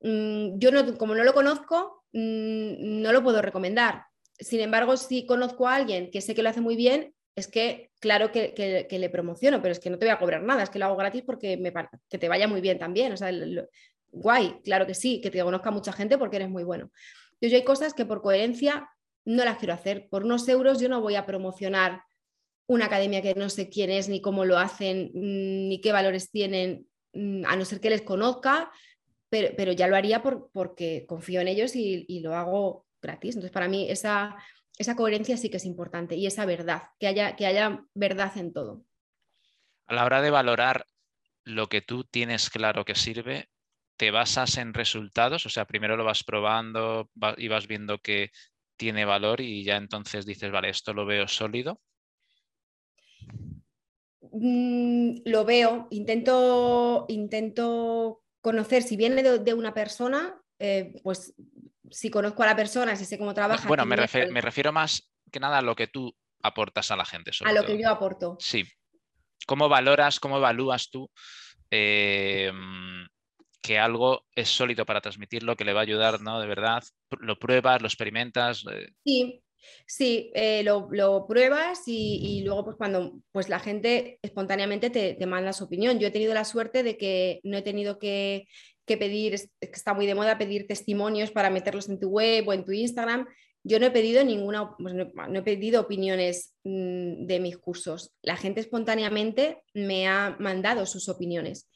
[0.00, 4.04] Mm, yo no, como no lo conozco, mm, no lo puedo recomendar.
[4.38, 7.90] Sin embargo, si conozco a alguien que sé que lo hace muy bien, es que
[8.00, 10.78] claro que, le promociono, pero es que no te voy a cobrar nada, es que
[10.78, 11.72] lo hago gratis porque me,
[12.08, 13.12] que te vaya muy bien también.
[13.12, 13.30] O sea,
[14.08, 16.90] guay, claro que sí, que te conozca mucha gente porque eres muy bueno.
[17.40, 18.88] Yo, hay cosas que por coherencia
[19.24, 20.08] no las quiero hacer.
[20.08, 22.02] Por unos euros yo no voy a promocionar
[22.66, 26.30] una academia que no sé quién es, ni cómo lo hacen, mm, ni qué valores
[26.30, 28.70] tienen, mm, a no ser que les conozca,
[29.28, 33.36] pero, ya lo haría porque confío en ellos y, lo hago gratis.
[33.36, 34.36] Entonces, para mí esa,
[34.78, 38.52] esa coherencia sí que es importante y esa verdad, que haya, que haya verdad en
[38.52, 38.84] todo.
[39.86, 40.86] A la hora de valorar
[41.44, 43.48] lo que tú tienes claro que sirve,
[43.96, 48.30] te basas en resultados, o sea, primero lo vas probando y vas viendo que
[48.76, 51.80] tiene valor y ya entonces dices, vale, esto lo veo sólido.
[54.32, 61.34] Mm, lo veo, intento, intento conocer, si viene de, una persona, eh, pues
[61.90, 63.66] si conozco a la persona, si sé cómo trabaja.
[63.68, 67.30] Bueno, me, refiero más que nada a lo que tú aportas a la gente.
[67.44, 68.36] a lo que yo aporto.
[68.40, 68.64] Sí.
[69.46, 71.10] ¿Cómo valoras, cómo evalúas tú
[71.70, 72.52] eh,
[73.66, 76.40] que algo es sólido para transmitirlo, que le va a ayudar, ¿no?
[76.40, 76.82] De verdad,
[77.20, 78.64] lo pruebas, lo experimentas.
[78.70, 78.88] Eh.
[79.04, 79.42] Sí,
[79.86, 85.64] sí, eh, lo, pruebas y, luego pues cuando pues la gente espontáneamente te, manda su
[85.64, 85.98] opinión.
[85.98, 88.46] Yo he tenido la suerte de que no he tenido que,
[88.96, 92.64] pedir, que está muy de moda pedir testimonios para meterlos en tu web o en
[92.64, 93.26] tu Instagram.
[93.64, 98.14] Yo no he pedido ninguna, pues no, he pedido opiniones mm, de mis cursos.
[98.22, 101.68] La gente espontáneamente me ha mandado sus opiniones.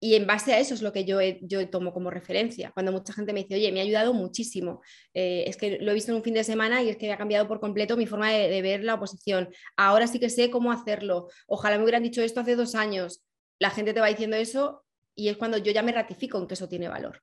[0.00, 2.70] Y en base a eso es lo que yo, yo tomo como referencia.
[2.70, 4.80] Cuando mucha gente me dice, oye, me ha ayudado muchísimo,
[5.12, 7.18] eh, es que lo he visto en un fin de semana y es que ha
[7.18, 9.48] cambiado por completo mi forma de, ver la oposición.
[9.76, 11.28] Ahora sí que sé cómo hacerlo.
[11.48, 13.24] Ojalá me hubieran dicho esto hace dos años.
[13.58, 14.84] La gente te va diciendo eso
[15.18, 17.20] y es cuando yo ya me ratifico en que eso tiene valor.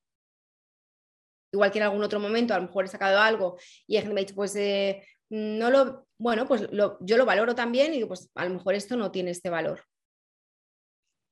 [1.54, 4.14] Igual que en algún otro momento, a lo mejor he sacado algo y hay gente
[4.14, 8.10] me ha dicho, pues eh, no lo, bueno, pues yo lo valoro también y digo,
[8.10, 9.86] pues a lo mejor esto no tiene este valor.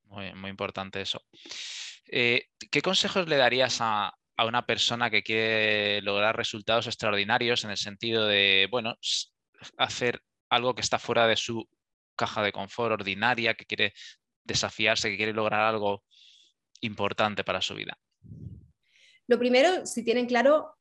[0.05, 1.22] Muy, importante eso.
[2.05, 7.78] Eh, ¿Qué consejos le darías a, una persona que quiere lograr resultados extraordinarios en el
[7.78, 8.95] sentido de, bueno,
[9.78, 11.68] hacer algo que está fuera de su
[12.16, 13.93] caja de confort ordinaria, que quiere
[14.43, 16.03] desafiarse, que quiere lograr algo
[16.84, 17.98] importante para su vida?
[19.28, 20.76] Lo primero, si tienen claro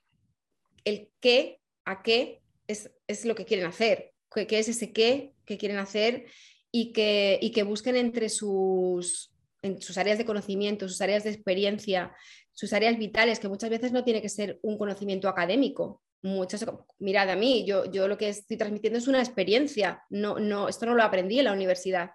[0.85, 5.59] el qué, a qué es, lo que quieren hacer, qué, qué es ese qué que
[5.59, 6.27] quieren hacer
[6.71, 9.33] y que, y que busquen entre sus,
[9.63, 12.15] en sus áreas de conocimiento, sus áreas de experiencia,
[12.51, 16.03] sus áreas vitales, que muchas veces no tiene que ser un conocimiento académico.
[16.23, 16.65] Muchas,
[16.99, 20.87] mirad a mí, yo, yo lo que estoy transmitiendo es una experiencia, no, no, esto
[20.87, 22.11] no lo aprendí en la universidad.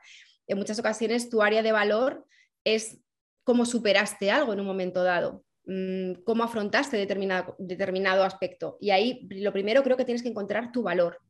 [0.48, 2.26] En muchas ocasiones tu área de valor
[2.64, 3.00] es
[3.48, 8.78] cómo superaste algo en un momento dado, mm, cómo afrontaste determinado, determinado aspecto.
[8.82, 11.22] Y ahí lo primero creo que tienes que encontrar tu valor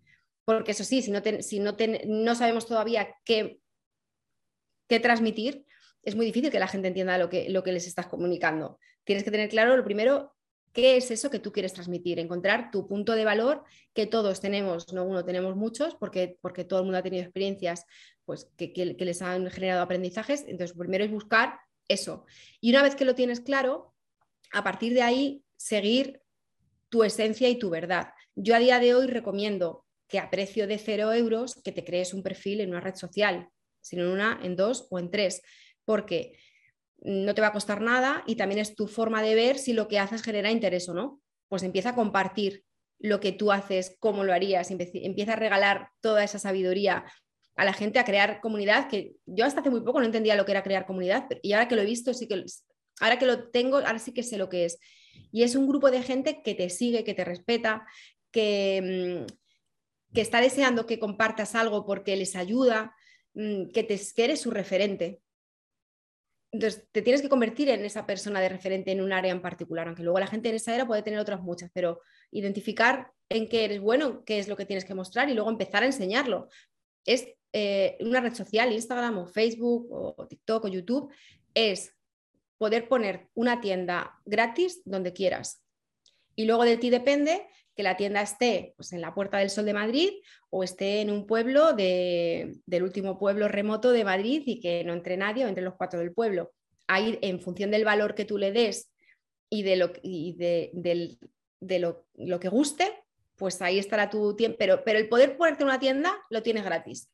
[0.47, 1.75] porque eso sí, si no, si no,
[2.07, 3.59] no sabemos todavía qué,
[4.87, 5.65] qué, transmitir,
[6.01, 8.79] es muy difícil que la gente entienda lo que, lo que les estás comunicando.
[9.03, 10.33] Tienes que tener claro, lo primero,
[10.71, 13.63] qué es eso que tú quieres transmitir, encontrar tu punto de valor
[13.93, 17.83] que todos tenemos, no uno, tenemos muchos, porque, porque todo el mundo ha tenido experiencias
[18.23, 20.45] pues, que, que, les han generado aprendizajes.
[20.47, 22.25] Entonces, primero es buscar eso.
[22.61, 23.93] Y una vez que lo tienes claro,
[24.51, 26.21] a partir de ahí, seguir
[26.89, 28.09] tu esencia y tu verdad.
[28.35, 32.13] Yo a día de hoy recomiendo que a precio de cero euros que te crees
[32.13, 33.49] un perfil en una red social,
[33.81, 35.41] sino en una, en dos o en tres,
[35.83, 36.37] porque
[36.99, 39.87] no te va a costar nada y también es tu forma de ver si lo
[39.87, 41.21] que haces genera interés o no.
[41.49, 42.63] Pues empieza a compartir
[42.99, 47.05] lo que tú haces, cómo lo harías, empieza a regalar toda esa sabiduría
[47.57, 50.45] a la gente, a crear comunidad, que yo hasta hace muy poco no entendía lo
[50.45, 52.45] que era crear comunidad, y ahora que lo he visto, sí que,
[52.99, 54.79] ahora que lo tengo, ahora sí que sé lo que es.
[55.31, 57.85] Y es un grupo de gente que te sigue, que te respeta,
[58.31, 62.95] que, mm, que está deseando que compartas algo porque les ayuda,
[63.33, 65.21] mm, que, te, eres su referente.
[66.51, 69.87] Entonces, te tienes que convertir en esa persona de referente en un área en particular,
[69.87, 72.01] aunque luego la gente en esa era puede tener otras muchas, pero
[72.31, 75.83] identificar en qué eres bueno, qué es lo que tienes que mostrar y luego empezar
[75.83, 76.47] a enseñarlo.
[77.07, 81.11] Es eh, una red social, Instagram o Facebook o TikTok o YouTube,
[81.55, 81.97] es
[82.59, 85.63] poder poner una tienda gratis donde quieras.
[86.35, 89.65] Y luego de ti depende que la tienda esté pues, en la Puerta del Sol
[89.65, 90.09] de Madrid
[90.49, 95.15] o esté en un pueblo del último pueblo remoto de Madrid y que no entre
[95.15, 96.51] nadie o entre los cuatro del pueblo.
[96.87, 98.91] Ahí, en función del valor que tú le des
[99.49, 102.91] y de lo, de, lo, que guste,
[103.37, 104.57] pues ahí estará tu tiempo.
[104.59, 107.09] Pero, pero el poder ponerte una tienda lo tienes gratis.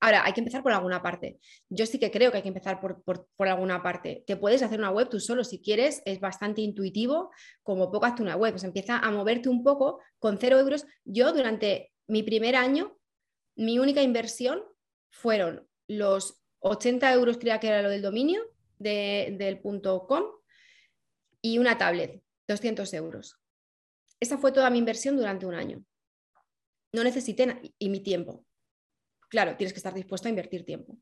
[0.00, 1.40] Ahora, hay que empezar por alguna parte.
[1.68, 3.02] Yo sí que creo que hay que empezar por,
[3.38, 4.22] alguna parte.
[4.26, 7.30] Te puedes hacer una web tú solo si quieres, es bastante intuitivo,
[7.64, 10.86] como poco hazte una web, pues empieza a moverte un poco con cero euros.
[11.04, 12.96] Yo durante mi primer año,
[13.56, 14.62] mi única inversión
[15.10, 18.42] fueron los 80 euros, creía que era lo del dominio
[18.78, 20.22] del punto com,
[21.42, 23.36] y una tablet, 200 euros.
[24.20, 25.84] Esa fue toda mi inversión durante un año.
[26.92, 28.44] No necesité y mi tiempo.
[29.28, 30.98] Claro, tienes que estar dispuesto a invertir tiempo,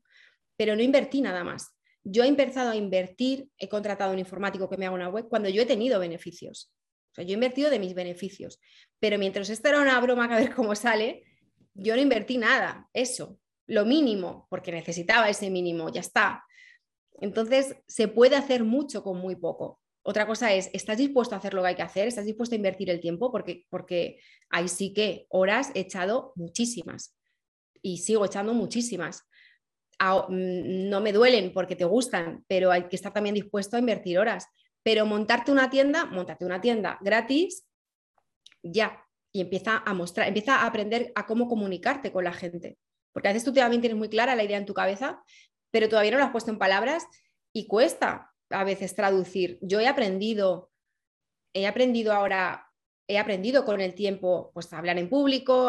[0.57, 1.75] pero no invertí nada más.
[2.03, 5.27] Yo he empezado a invertir, he contratado a un informático que me haga una web
[5.29, 6.73] cuando yo he tenido beneficios.
[7.11, 8.59] O sea, yo he invertido de mis beneficios,
[8.99, 11.23] pero mientras esto era una broma a ver cómo sale,
[11.73, 16.43] yo no invertí nada, eso, lo mínimo, porque necesitaba ese mínimo, ya está.
[17.19, 19.81] Entonces, se puede hacer mucho con muy poco.
[20.09, 22.07] Otra cosa es, ¿estás dispuesto a hacer lo que hay que hacer?
[22.07, 23.29] ¿Estás dispuesto a invertir el tiempo?
[23.29, 27.17] Porque, porque ahí sí que horas he echado muchísimas
[27.81, 29.27] y sigo echando muchísimas.
[29.99, 34.17] Mm, no me duelen porque te gustan, pero hay que estar también dispuesto a invertir
[34.17, 34.47] horas.
[34.81, 37.67] Pero montarte una tienda, montarte una tienda gratis,
[38.63, 42.77] ya, y empieza a mostrar, empieza a aprender a cómo comunicarte con la gente.
[43.11, 45.21] Porque a veces tú también tienes muy clara la idea en tu cabeza,
[45.69, 47.05] pero todavía no la has puesto en palabras
[47.51, 49.57] y cuesta a veces traducir.
[49.61, 50.71] Yo he aprendido,
[51.53, 52.67] he aprendido ahora
[53.07, 55.63] he aprendido con el tiempo pues, a hablar en público,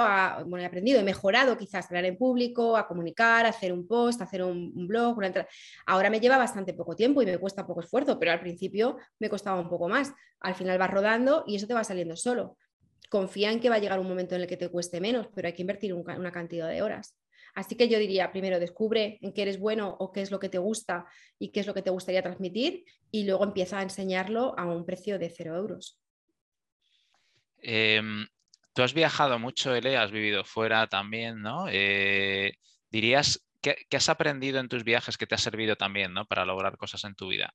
[0.47, 3.87] bueno, he aprendido, he mejorado quizás a hablar en público, a comunicar, a hacer un
[3.87, 5.19] post, a hacer un, blog.
[5.87, 9.31] Ahora me lleva bastante poco tiempo y me cuesta poco esfuerzo, pero al principio me
[9.31, 10.13] costaba un poco más.
[10.41, 12.57] Al final vas rodando y eso te va saliendo solo.
[13.09, 15.47] Confía en que va a llegar un momento en el que te cueste menos, pero
[15.47, 17.18] hay que invertir una cantidad de horas.
[17.59, 20.49] Así que yo diría, primero descubre en qué eres bueno o qué es lo que
[20.49, 21.07] te gusta
[21.41, 24.87] y qué es lo que te gustaría transmitir y luego empieza a enseñarlo a un
[24.87, 25.99] precio de cero euros.
[27.61, 28.29] Em,
[28.73, 31.67] tú has viajado mucho, Ele, has vivido fuera también, ¿no?
[31.69, 32.53] Eh,
[32.93, 36.27] ¿Dirías que, has aprendido en tus viajes que te ha servido también, ¿no?
[36.27, 37.53] Para lograr cosas en tu vida.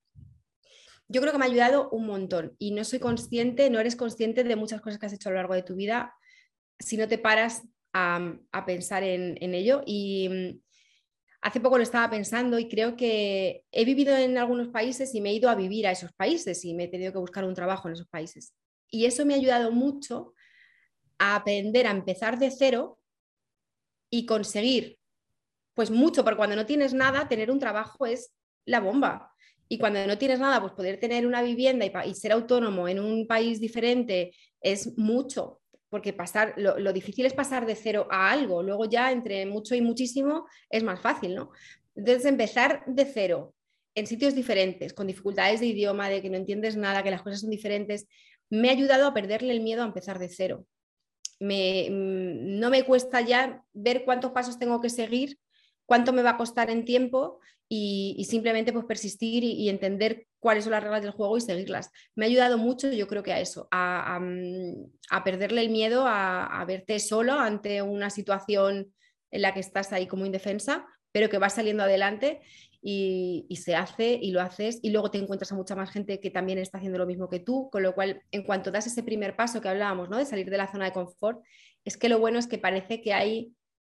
[1.07, 4.43] Yo creo que me ha ayudado un montón y no soy consciente, no eres consciente
[4.43, 6.13] de muchas cosas que has hecho a lo largo de tu vida
[6.77, 7.63] si no te paras
[7.93, 9.83] a, pensar en, ello.
[9.85, 10.59] Y mm,
[11.41, 15.29] hace poco lo estaba pensando y creo que he vivido en algunos países y me
[15.29, 17.87] he ido a vivir a esos países y me he tenido que buscar un trabajo
[17.87, 18.53] en esos países.
[18.89, 20.33] Y eso me ha ayudado mucho
[21.17, 22.99] a aprender a empezar de cero
[24.09, 24.99] y conseguir,
[25.73, 28.31] pues mucho, porque cuando no tienes nada, tener un trabajo es
[28.65, 29.33] la bomba.
[29.67, 33.25] Y cuando no tienes nada, pues poder tener una vivienda y, ser autónomo en un
[33.25, 34.31] país diferente
[34.61, 35.62] es mucho,
[35.93, 39.81] porque pasar, lo, difícil es pasar de cero a algo, luego ya entre mucho y
[39.81, 41.51] muchísimo es más fácil, ¿no?
[41.95, 43.53] Entonces empezar de cero
[43.93, 47.41] en sitios diferentes, con dificultades de idioma, de que no entiendes nada, que las cosas
[47.41, 48.07] son diferentes,
[48.49, 50.65] me ha ayudado a perderle el miedo a empezar de cero.
[51.39, 55.37] Mm, no me cuesta ya ver cuántos pasos tengo que seguir,
[55.85, 60.71] cuánto me va a costar en tiempo y, simplemente pues persistir y, entender cuáles son
[60.71, 61.89] las reglas del juego y seguirlas.
[62.15, 66.63] Me ha ayudado mucho, yo creo que a eso, a, mm, perderle el miedo a,
[66.67, 68.93] verte solo ante una situación
[69.31, 72.41] en la que estás ahí como indefensa, pero que vas saliendo adelante
[72.81, 76.29] y, se hace y lo haces y luego te encuentras a mucha más gente que
[76.29, 79.35] también está haciendo lo mismo que tú, con lo cual en cuanto das ese primer
[79.35, 80.17] paso que hablábamos, ¿no?
[80.17, 81.41] de salir de la zona de confort,
[81.85, 83.53] es que lo bueno es que parece que hay,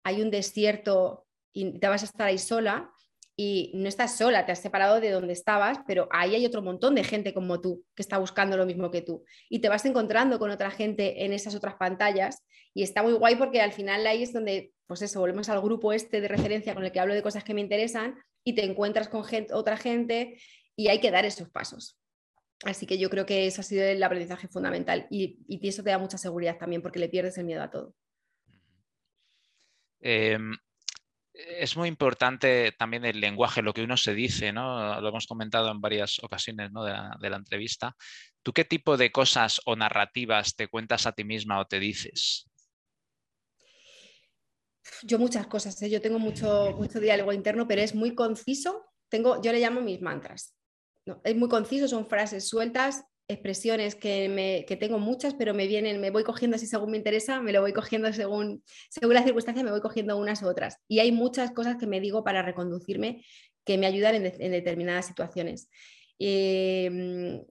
[0.04, 1.23] hay un desierto
[1.54, 2.92] y te vas a estar ahí sola
[3.36, 6.94] y no estás sola, te has separado de donde estabas, pero ahí hay otro montón
[6.94, 9.24] de gente como tú que está buscando lo mismo que tú.
[9.48, 12.44] Y te vas encontrando con otra gente en esas otras pantallas
[12.74, 15.92] y está muy guay porque al final ahí es donde, pues eso, volvemos al grupo
[15.92, 19.08] este de referencia con el que hablo de cosas que me interesan y te encuentras
[19.08, 20.38] con otra gente
[20.76, 21.98] y hay que dar esos pasos.
[22.64, 25.90] Así que yo creo que eso ha sido el aprendizaje fundamental y, y eso te
[25.90, 27.94] da mucha seguridad también porque le pierdes el miedo a todo.
[30.00, 30.54] Em,
[31.34, 35.00] es muy importante también el lenguaje, lo que uno se dice, ¿no?
[35.00, 37.96] Lo hemos comentado en varias ocasiones de, la, entrevista.
[38.42, 42.48] ¿Tú qué tipo de cosas o narrativas te cuentas a ti misma o te dices?
[45.02, 45.90] Yo muchas cosas, ¿eh?
[45.90, 50.00] yo tengo mucho, mucho diálogo interno, pero es muy conciso, tengo, yo le llamo mis
[50.00, 50.54] mantras.
[51.24, 56.00] Es muy conciso, son frases sueltas, expresiones que, me, que tengo muchas, pero me vienen,
[56.00, 59.64] me voy cogiendo así según me interesa, me lo voy cogiendo según, según la circunstancia,
[59.64, 60.78] me voy cogiendo unas u otras.
[60.88, 63.24] Y hay muchas cosas que me digo para reconducirme
[63.64, 65.70] que me ayudan en, determinadas situaciones.
[66.18, 67.42] Em,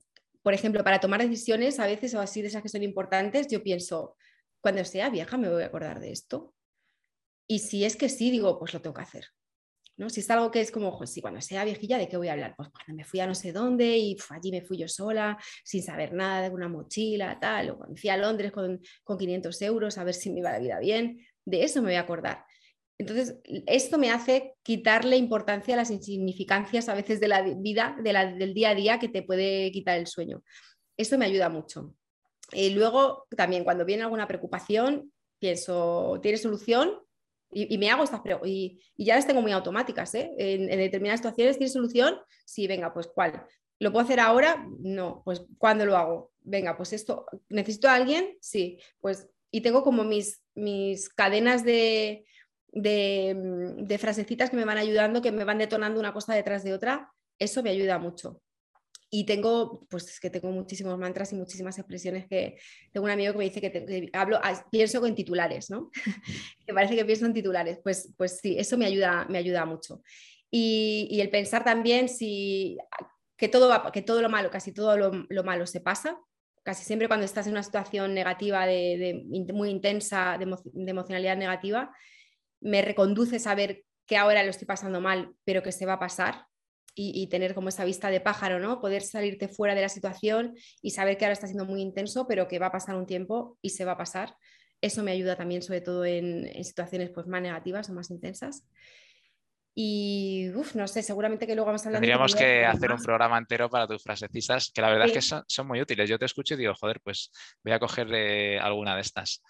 [0.43, 3.63] por ejemplo, para tomar decisiones, a veces o así de esas que son importantes, yo
[3.63, 4.15] pienso,
[4.61, 6.53] cuando sea vieja me voy a acordar de esto.
[7.47, 9.25] Y si es que sí, digo, pues lo tengo que hacer.
[9.97, 10.09] ¿No?
[10.09, 12.33] Si es algo que es como, pues sí, cuando sea viejilla, ¿de qué voy a
[12.33, 12.55] hablar?
[12.55, 15.83] Pues cuando me fui a no sé dónde y allí me fui yo sola, sin
[15.83, 19.97] saber nada de una mochila, tal, o cuando fui a Londres con, con 500 euros
[19.97, 22.45] a ver si me iba la vida bien, de eso me voy a acordar.
[22.97, 23.35] Entonces,
[23.65, 28.69] esto me hace quitarle importancia a las insignificancias a veces de la vida, del día
[28.69, 30.43] a día que te puede quitar el sueño.
[30.95, 31.95] Esto me ayuda mucho.
[32.51, 37.02] Y luego, también cuando viene alguna preocupación, pienso, ¿tiene solución?
[37.53, 38.49] Y, me hago estas preguntas.
[38.49, 40.13] Y, ya las tengo muy automáticas.
[40.15, 40.31] ¿eh?
[40.37, 42.19] En, determinadas situaciones, ¿tiene solución?
[42.45, 43.45] Sí, venga, pues ¿cuál?
[43.79, 44.65] ¿Lo puedo hacer ahora?
[44.79, 46.31] No, pues ¿cuándo lo hago?
[46.41, 48.37] Venga, pues esto, ¿necesito a alguien?
[48.41, 52.25] Sí, pues y tengo como mis, mis cadenas de,
[52.73, 56.73] Mm, de, frasecitas que me van ayudando, que me van detonando una cosa detrás de
[56.73, 58.41] otra, eso me ayuda mucho.
[59.15, 62.57] Y tengo, pues es que tengo muchísimos mantras y muchísimas expresiones que
[62.91, 65.91] tengo un amigo que me dice que, hablo, ah, pienso en titulares, ¿no?
[66.65, 67.77] que parece que pienso en titulares.
[67.83, 70.01] Pues, pues sí, eso me ayuda, me ayuda mucho.
[70.49, 72.79] Y, el pensar también si
[73.37, 76.19] que todo, va, que todo lo malo, casi todo lo, malo se pasa,
[76.63, 81.95] casi siempre cuando estás en una situación negativa, de, muy intensa, de, emocionalidad negativa,
[82.61, 86.47] me reconduce saber que ahora lo estoy pasando mal, pero que se va a pasar
[86.95, 88.79] y, tener como esa vista de pájaro, ¿no?
[88.79, 92.47] Poder salirte fuera de la situación y saber que ahora está siendo muy intenso, pero
[92.47, 94.35] que va a pasar un tiempo y se va a pasar.
[94.79, 98.67] Eso me ayuda también, sobre todo en, situaciones pues, más negativas o más intensas.
[99.75, 102.01] Y no sé, seguramente que luego vamos a hablar.
[102.01, 105.43] Tendríamos que hacer un programa entero para tus frasecitas, que la verdad es que son,
[105.47, 106.07] son, muy útiles.
[106.07, 107.31] Yo te escucho y digo, joder, pues
[107.63, 109.41] voy a coger eh, alguna de estas.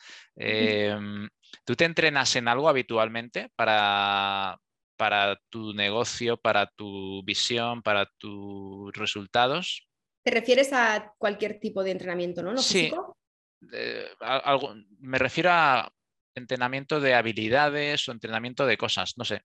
[1.65, 4.57] ¿Tú te entrenas en algo habitualmente para,
[5.03, 9.85] para tu negocio, para tu visión, para tus resultados?
[10.23, 12.55] ¿Te refieres a cualquier tipo de entrenamiento, no?
[12.57, 12.89] sí.
[14.21, 15.91] algo, me refiero a
[16.35, 19.41] entrenamiento de habilidades o entrenamiento de cosas, no sé.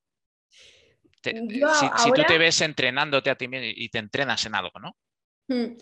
[1.24, 4.96] si, tú te ves entrenándote a ti mismo y te entrenas en algo, ¿no?
[5.48, 5.76] Hmm.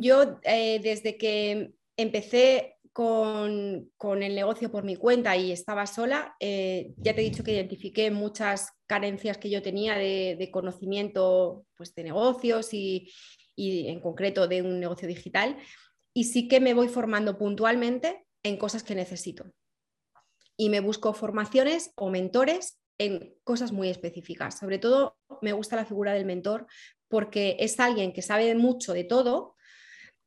[0.00, 6.94] Yo eh, desde que empecé con, el negocio por mi cuenta y estaba sola, eh,
[6.96, 12.04] ya te he dicho que identifiqué muchas carencias que yo tenía de, conocimiento pues, de
[12.04, 13.10] negocios y,
[13.56, 15.58] en concreto de un negocio digital.
[16.14, 19.50] Y sí que me voy formando puntualmente en cosas que necesito.
[20.56, 24.56] Y me busco formaciones o mentores en cosas muy específicas.
[24.56, 26.68] Sobre todo me gusta la figura del mentor
[27.08, 29.56] porque es alguien que sabe mucho de todo,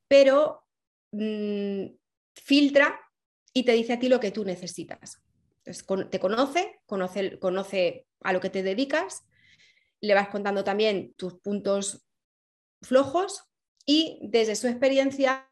[0.10, 0.66] pero
[1.14, 1.86] mm,
[2.44, 3.00] filtra
[3.54, 5.22] y te dice a ti lo que tú necesitas.
[5.64, 9.24] te conoce, conoce, conoce a lo que te dedicas,
[10.00, 12.06] le vas contando también tus puntos
[12.82, 13.44] flojos
[13.86, 15.50] y desde su experiencia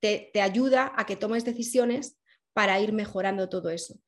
[0.00, 2.16] te, te, ayuda a que tomes decisiones
[2.52, 3.98] para ir mejorando todo eso.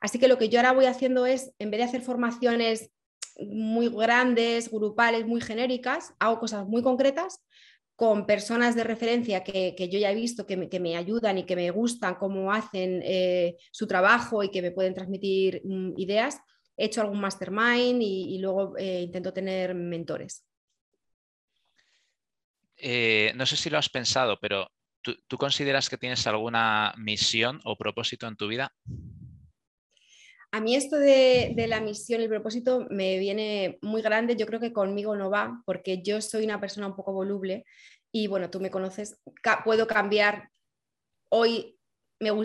[0.00, 2.90] Así que lo que yo ahora voy haciendo es, en vez de hacer formaciones
[3.38, 7.40] muy grandes, grupales, muy genéricas, hago cosas muy concretas
[7.98, 11.68] con personas de referencia que, yo ya he visto que me, ayudan y que me
[11.72, 16.40] gustan cómo hacen eh, su trabajo y que me pueden transmitir mm, ideas.
[16.76, 20.46] He hecho algún mastermind y, luego eh, intento tener mentores.
[22.76, 24.70] Eh, no sé si lo has pensado, pero
[25.02, 28.72] ¿tú, consideras que tienes alguna misión o propósito en tu vida?
[30.50, 34.72] A mí esto de, la misión el propósito me viene muy grande, yo creo que
[34.72, 37.66] conmigo no va, porque yo soy una persona un poco voluble
[38.10, 39.20] y bueno, tú me conoces,
[39.64, 40.48] puedo cambiar.
[41.30, 41.78] Hoy,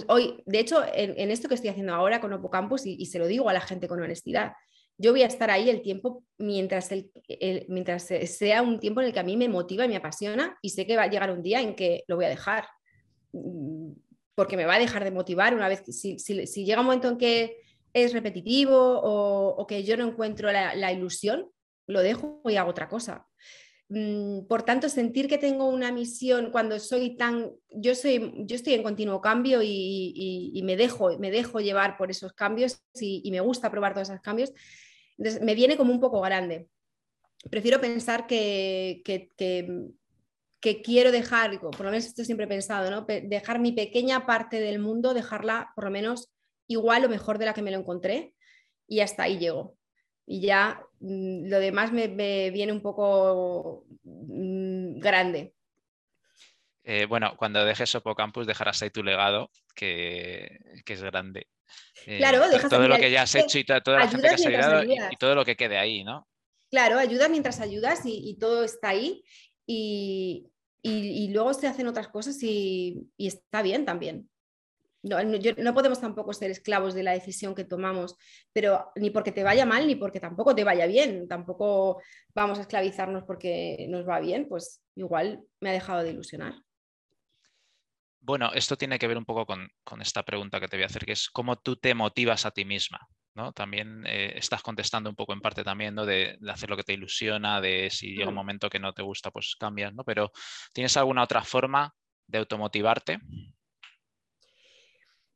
[0.07, 3.27] hoy de hecho, en, esto que estoy haciendo ahora con Opocampus, y, y se lo
[3.27, 4.51] digo a la gente con honestidad,
[4.97, 7.09] yo voy a estar ahí el tiempo mientras, el,
[7.69, 10.69] mientras sea un tiempo en el que a mí me motiva y me apasiona y
[10.69, 12.67] sé que va a llegar un día en que lo voy a dejar,
[13.31, 13.91] mm,
[14.35, 17.07] porque me va a dejar de motivar una vez que si, si llega un momento
[17.07, 17.57] en que
[17.93, 21.49] es repetitivo o, que yo no encuentro la, ilusión,
[21.87, 23.27] lo dejo y hago otra cosa.
[23.89, 28.73] Mm, por tanto, sentir que tengo una misión cuando soy tan, yo, soy, yo estoy
[28.73, 33.69] en continuo cambio y, me, dejo, me dejo llevar por esos cambios y, me gusta
[33.69, 34.51] probar todos esos cambios,
[35.17, 36.67] me viene como un poco grande.
[37.49, 39.29] Prefiero pensar que, que,
[40.63, 43.05] que quiero dejar, por lo menos esto siempre he pensado, ¿no?
[43.05, 46.33] dejar mi pequeña parte del mundo, dejarla por lo menos
[46.67, 48.33] igual o mejor de la que me lo encontré
[48.87, 49.77] y hasta ahí llego.
[50.25, 52.07] y ya mm, lo demás me,
[52.51, 55.53] viene un poco mm, grande.
[56.83, 61.47] Eh, bueno, cuando dejes Sopocampus dejarás ahí tu legado, que, es grande.
[62.05, 64.45] Eh, claro, dejas todo lo que ya has hecho y toda la gente que has
[64.45, 66.27] ayudado y, todo lo que quede ahí, ¿no?
[66.69, 69.23] Claro, ayudas mientras ayudas y, todo está ahí
[69.65, 70.49] y,
[71.31, 74.29] luego se hacen otras cosas y, está bien también.
[75.03, 78.15] No, no, podemos tampoco ser esclavos de la decisión que tomamos,
[78.53, 81.27] pero ni porque te vaya mal ni porque tampoco te vaya bien.
[81.27, 82.01] Tampoco
[82.33, 86.53] vamos a esclavizarnos porque nos va bien, pues igual me ha dejado de ilusionar.
[88.21, 89.69] Bueno, esto tiene que ver un poco con,
[90.01, 92.63] esta pregunta que te voy a hacer, que es cómo tú te motivas a ti
[92.63, 93.05] misma.
[93.35, 93.51] ¿no?
[93.51, 96.05] También eh, estás contestando un poco en parte también ¿no?
[96.05, 99.31] de, hacer lo que te ilusiona, de si llega un momento que no te gusta,
[99.31, 100.05] pues cambias, ¿no?
[100.05, 100.31] Pero
[100.71, 101.93] ¿tienes alguna otra forma
[102.27, 103.19] de automotivarte?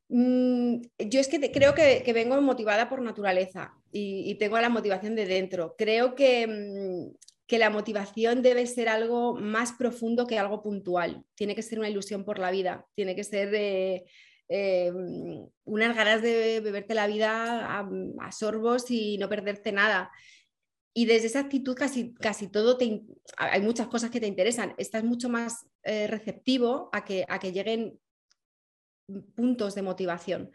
[0.09, 5.25] Mm, yo es que creo que, vengo motivada por naturaleza y, tengo la motivación de
[5.25, 5.75] dentro.
[5.77, 7.15] Creo que, mm,
[7.47, 11.23] que la motivación debe ser algo más profundo que algo puntual.
[11.35, 13.49] Tiene que ser una ilusión por la vida, tiene que ser
[14.49, 14.91] eh,
[15.65, 17.79] unas ganas de beberte la vida
[18.19, 20.11] a, sorbos y no perderte nada.
[20.93, 22.77] Y desde esa actitud casi, casi todo
[23.37, 24.73] hay muchas cosas que te interesan.
[24.77, 27.99] Estás mucho más eh, receptivo a que, a que lleguen
[29.35, 30.51] puntos de motivación.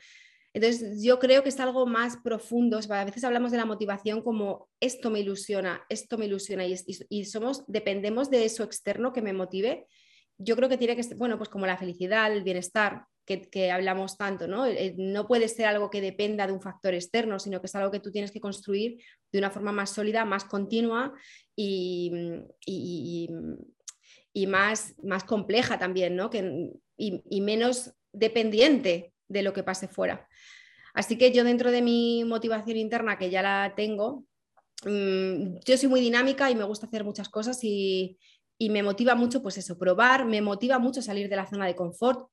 [0.55, 2.78] Entonces, yo creo que es algo más profundo.
[2.90, 7.64] A veces hablamos de la motivación como esto me ilusiona, esto me ilusiona y, somos,
[7.66, 9.86] dependemos de eso externo que me motive.
[10.36, 14.18] Yo creo que tiene que ser, bueno, pues como la felicidad, el bienestar, que, hablamos
[14.18, 14.64] tanto, ¿no?
[14.96, 18.00] No puede ser algo que dependa de un factor externo, sino que es algo que
[18.00, 21.14] tú tienes que construir de una forma más sólida, más continua
[21.57, 22.12] y,
[22.66, 26.28] y, más, más compleja también, ¿no?
[26.28, 30.28] Que, y menos dependiente de lo que pase fuera.
[30.94, 34.24] Así que yo dentro de mi motivación interna, que ya la tengo,
[34.84, 38.18] mm, yo soy muy dinámica y me gusta hacer muchas cosas y,
[38.60, 42.28] me motiva mucho, pues eso, probar, me motiva mucho salir de la zona de confort.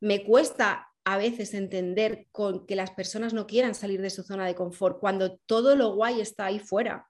[0.00, 4.46] Me cuesta a veces entender con que las personas no quieran salir de su zona
[4.46, 7.09] de confort cuando todo lo guay está ahí fuera.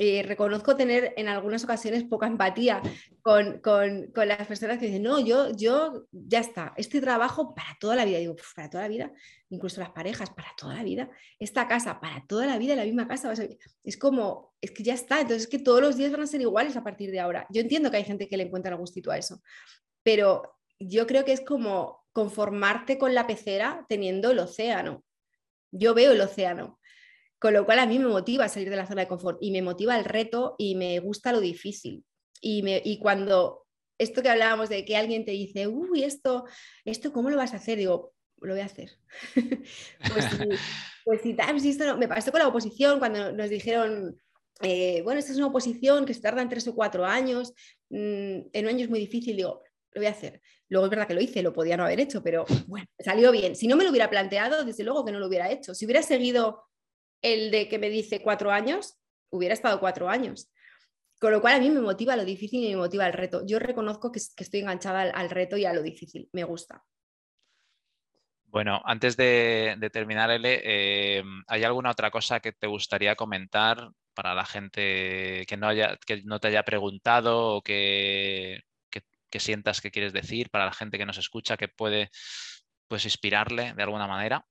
[0.00, 2.80] Eh, reconozco tener en algunas ocasiones poca empatía
[3.20, 3.60] con,
[4.14, 8.18] las personas que dicen, no, yo, yo ya está, este trabajo para toda la vida,
[8.18, 9.12] digo, para toda la vida,
[9.50, 13.08] incluso las parejas, para toda la vida, esta casa, para toda la vida, la misma
[13.08, 13.32] casa,
[13.82, 16.42] es como, es que ya está, entonces es que todos los días van a ser
[16.42, 17.48] iguales a partir de ahora.
[17.50, 19.42] Yo entiendo que hay gente que le encuentra el gustito a eso,
[20.04, 25.02] pero yo creo que es como conformarte con la pecera teniendo el océano.
[25.72, 26.78] Yo veo el océano
[27.38, 29.62] con lo cual a mí me motiva salir de la zona de confort y me
[29.62, 32.04] motiva el reto y me gusta lo difícil.
[32.40, 33.66] Y, me, y cuando
[33.98, 36.44] esto que hablábamos de que alguien te dice, uy, esto,
[36.84, 37.78] esto, ¿cómo lo vas a hacer?
[37.78, 38.90] Digo, lo voy a hacer.
[39.34, 40.24] pues,
[41.22, 44.20] si, pues esto no, me pasó con la oposición cuando nos dijeron,
[44.62, 47.52] eh, bueno, esta es una oposición que se tarda en tres o cuatro años,
[47.90, 49.62] mm, en un año es muy difícil, digo,
[49.92, 50.40] lo voy a hacer.
[50.68, 53.56] Luego es verdad que lo hice, lo podía no haber hecho, pero bueno, salió bien.
[53.56, 55.74] Si no me lo hubiera planteado, desde luego que no lo hubiera hecho.
[55.74, 56.67] Si hubiera seguido
[57.22, 58.98] el de que me dice cuatro años,
[59.30, 60.50] hubiera estado cuatro años.
[61.20, 63.44] Con lo cual a mí me motiva lo difícil y me motiva el reto.
[63.44, 66.28] Yo reconozco que, estoy enganchada al, reto y a lo difícil.
[66.32, 66.84] Me gusta.
[68.44, 74.34] Bueno, antes de, terminar, L, eh, ¿hay alguna otra cosa que te gustaría comentar para
[74.34, 79.90] la gente que no, haya, que no te haya preguntado o que, que, sientas que
[79.90, 82.10] quieres decir, para la gente que nos escucha, que puede
[82.88, 84.46] pues, inspirarle de alguna manera?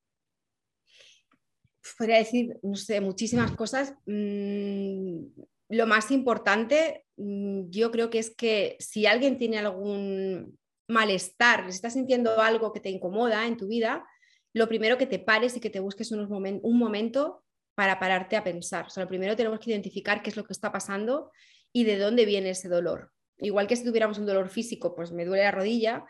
[1.97, 3.93] Podría decir, no sé, muchísimas cosas.
[4.05, 5.25] Mm,
[5.69, 10.57] lo más importante, mm, yo creo que es que si alguien tiene algún
[10.87, 14.05] malestar, si estás sintiendo algo que te incomoda en tu vida,
[14.53, 17.43] lo primero que te pares y que te busques unos un momento
[17.75, 18.87] para pararte a pensar.
[18.87, 21.31] O sea, lo primero tenemos que identificar qué es lo que está pasando
[21.71, 23.11] y de dónde viene ese dolor.
[23.37, 26.05] Igual que si tuviéramos un dolor físico, pues me duele la rodilla,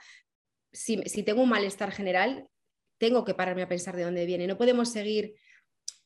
[0.72, 2.48] si, si tengo un malestar general,
[3.00, 4.48] tengo que pararme a pensar de dónde viene.
[4.48, 5.36] No podemos seguir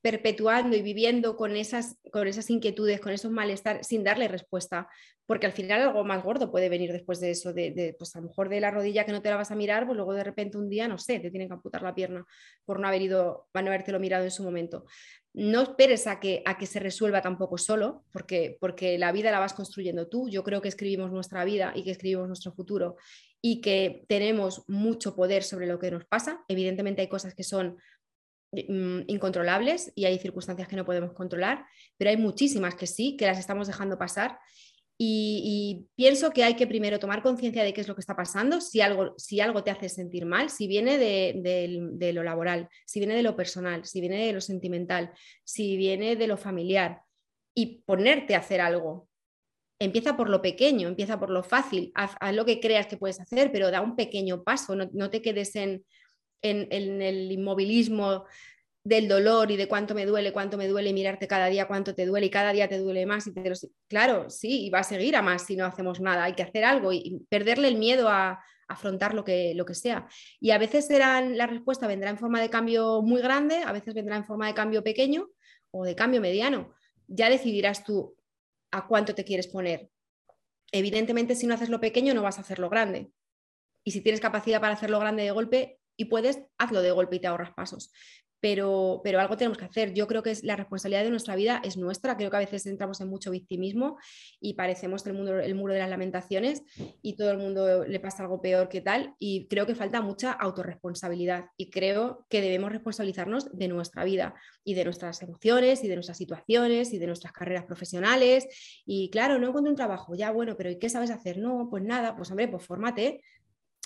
[0.02, 4.88] perpetuando y viviendo con esas, con esas inquietudes, con esos malestar, sin darle respuesta,
[5.28, 8.28] porque al final algo más gordo puede venir después de eso, de, pues a lo
[8.28, 10.58] mejor de la rodilla que no te la vas a mirar, pues luego de repente
[10.58, 12.26] un día, no sé, te tienen que amputar la pierna
[12.66, 14.86] por no haber ido, no habértelo mirado en su momento.
[15.34, 19.40] No esperes a que, a que se resuelva tampoco solo, porque, porque la vida la
[19.40, 20.28] vas construyendo tú.
[20.28, 22.98] Yo creo que escribimos nuestra vida y que escribimos nuestro futuro
[23.42, 26.44] y que tenemos mucho poder sobre lo que nos pasa.
[26.50, 27.78] Evidentemente hay cosas que son
[28.52, 31.66] incontrolables y hay circunstancias que no podemos controlar,
[31.98, 34.40] pero hay muchísimas que sí, que las estamos dejando pasar
[34.98, 38.62] Y, pienso que hay que primero tomar conciencia de qué es lo que está pasando,
[38.62, 43.16] si algo, si algo te hace sentir mal, si viene de, lo laboral, si viene
[43.16, 45.12] de lo personal, si viene de lo sentimental,
[45.44, 47.02] si viene de lo familiar,
[47.56, 49.08] y ponerte a hacer algo.
[49.80, 53.52] Empieza por lo pequeño, empieza por lo fácil, haz, lo que creas que puedes hacer,
[53.52, 55.84] pero da un pequeño paso, no, te quedes en,
[56.42, 58.26] en el inmovilismo
[58.84, 62.06] del dolor y de cuánto me duele, cuánto me duele, mirarte cada día cuánto te
[62.06, 63.28] duele y cada día te duele más.
[63.28, 63.34] Y
[63.88, 66.24] Claro, sí, y va a seguir a más si no hacemos nada.
[66.24, 70.08] Hay que hacer algo y perderle el miedo a, afrontar lo que, lo que sea.
[70.40, 74.16] Y a veces la respuesta vendrá en forma de cambio muy grande, a veces vendrá
[74.16, 75.28] en forma de cambio pequeño
[75.72, 76.74] o de cambio mediano.
[77.08, 78.16] Ya decidirás tú
[78.72, 79.90] a cuánto te quieres poner.
[80.72, 83.12] Evidentemente, si no haces lo pequeño, no vas a hacerlo grande.
[83.84, 87.20] Y si tienes capacidad para hacerlo grande de golpe y puedes, hazlo de golpe y
[87.20, 87.92] te ahorras pasos
[88.42, 89.94] pero, pero algo tenemos que hacer.
[89.94, 92.18] Yo creo que es, la responsabilidad de nuestra vida es nuestra.
[92.18, 93.98] Creo que a veces entramos en mucho victimismo
[94.42, 96.64] y parecemos el, mundo, el muro de las lamentaciones
[97.02, 99.14] y todo el mundo le pasa algo peor que tal.
[99.20, 104.74] Y creo que falta mucha autorresponsabilidad y creo que debemos responsabilizarnos de nuestra vida y
[104.74, 108.48] de nuestras emociones y de nuestras situaciones y de nuestras carreras profesionales.
[108.88, 111.38] Y claro, no encuentro un trabajo, ya bueno, pero ¿y qué sabes hacer?
[111.38, 113.24] No, pues nada, pues hombre, pues fórmate.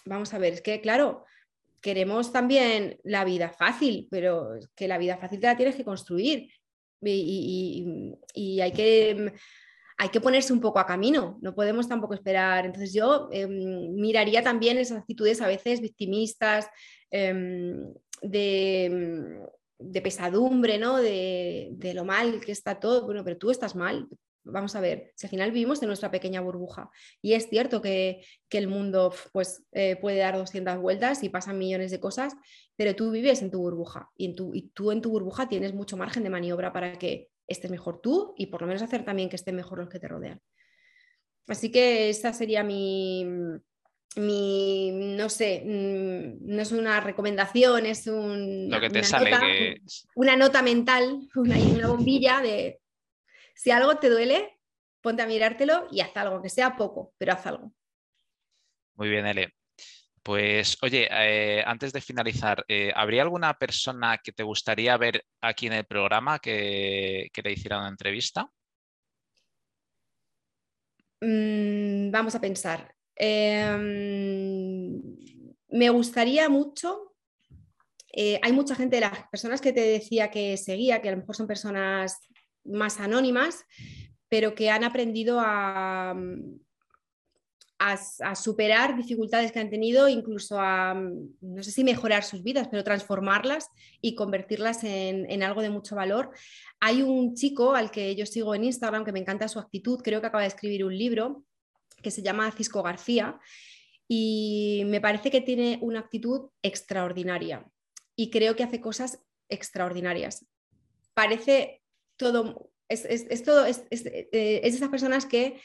[0.05, 1.25] Vamos a ver, es que claro,
[1.85, 6.49] queremos también la vida fácil, pero que la vida fácil te la tienes que construir
[6.99, 9.31] y, hay, que,
[9.95, 12.65] hay que ponerse un poco a camino, no podemos tampoco esperar.
[12.65, 16.67] Entonces yo em, miraría también esas actitudes a veces victimistas,
[17.11, 19.45] em, de,
[19.77, 20.97] de, pesadumbre, ¿no?
[20.97, 23.05] De, de, lo mal que está todo.
[23.05, 24.07] Bueno, pero tú estás mal,
[24.45, 26.89] vamos a ver, si al final vivimos en nuestra pequeña burbuja
[27.21, 31.91] y es cierto que, el mundo pues, eh, puede dar 200 vueltas y pasan millones
[31.91, 32.33] de cosas,
[32.77, 35.73] pero tú vives en tu burbuja y, en tu, y tú en tu burbuja tienes
[35.73, 39.27] mucho margen de maniobra para que estés mejor tú y por lo menos hacer también
[39.27, 40.39] que estén mejor los que te rodean.
[41.47, 43.25] Así que esa sería mi,
[44.15, 49.31] mi, no sé, mm, no es una recomendación, es un, Lo que te una, sale
[49.31, 49.45] nota,
[50.15, 52.79] una nota mental, una, una bombilla de
[53.55, 54.59] si algo te duele,
[55.01, 57.73] ponte a mirártelo y haz algo, que sea poco, pero haz algo.
[58.95, 59.53] Muy bien, Ele.
[60.21, 65.67] Pues oye, eh, antes de finalizar, eh, ¿habría alguna persona que te gustaría ver aquí
[65.67, 68.49] en el programa que, que le hiciera una entrevista?
[71.21, 72.93] Mm, vamos a pensar.
[73.15, 75.01] Em,
[75.69, 77.15] me gustaría mucho.
[78.11, 81.35] Eh, hay mucha gente las personas que te decía que seguía, que a lo mejor
[81.35, 82.17] son personas
[82.65, 83.65] más anónimas,
[84.29, 86.15] pero que han aprendido a,
[88.35, 93.69] superar dificultades que han tenido, incluso a, no sé si mejorar sus vidas, pero transformarlas
[94.01, 96.31] y convertirlas en, algo de mucho valor.
[96.79, 100.19] Hay un chico al que yo sigo en Instagram que me encanta su actitud, creo
[100.19, 101.45] que acaba de escribir un libro
[102.01, 103.39] que se llama Cisco García
[104.07, 107.65] y me parece que tiene una actitud extraordinaria
[108.15, 110.45] y creo que hace cosas extraordinarias.
[111.13, 111.84] Parece
[112.17, 115.59] todo, es, es, todo, es, eh, es, de esas personas que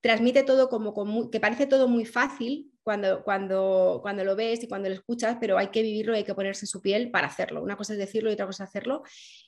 [0.00, 4.88] transmite todo como, que parece todo muy fácil cuando, cuando, cuando lo ves y cuando
[4.88, 7.62] lo escuchas, pero hay que vivirlo hay que ponerse en su piel para hacerlo.
[7.62, 9.02] Una cosa es decirlo y otra cosa es hacerlo.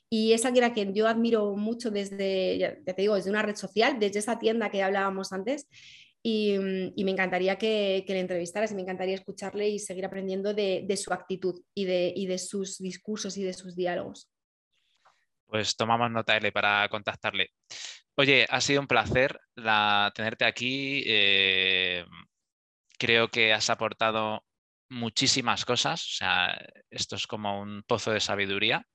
[0.09, 3.55] Y es alguien a quien yo admiro mucho desde, ya te digo, desde una red
[3.55, 5.67] social, desde esa tienda que hablábamos antes.
[6.21, 6.55] Y,
[6.95, 10.97] y, me encantaría que, que, le entrevistaras me encantaría escucharle y seguir aprendiendo de, de
[10.97, 14.29] su actitud y de, y de, sus discursos y de sus diálogos.
[15.49, 17.49] Pues tomamos nota L para contactarle.
[18.15, 19.39] Oye, ha sido un placer
[20.13, 21.03] tenerte aquí.
[21.07, 22.05] Eh,
[22.99, 24.45] creo que has aportado
[24.89, 26.03] muchísimas cosas.
[26.03, 26.55] O sea,
[26.91, 28.85] esto es como un pozo de sabiduría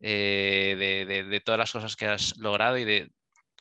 [0.00, 0.74] eh,
[1.30, 3.10] de, todas las cosas que has logrado y de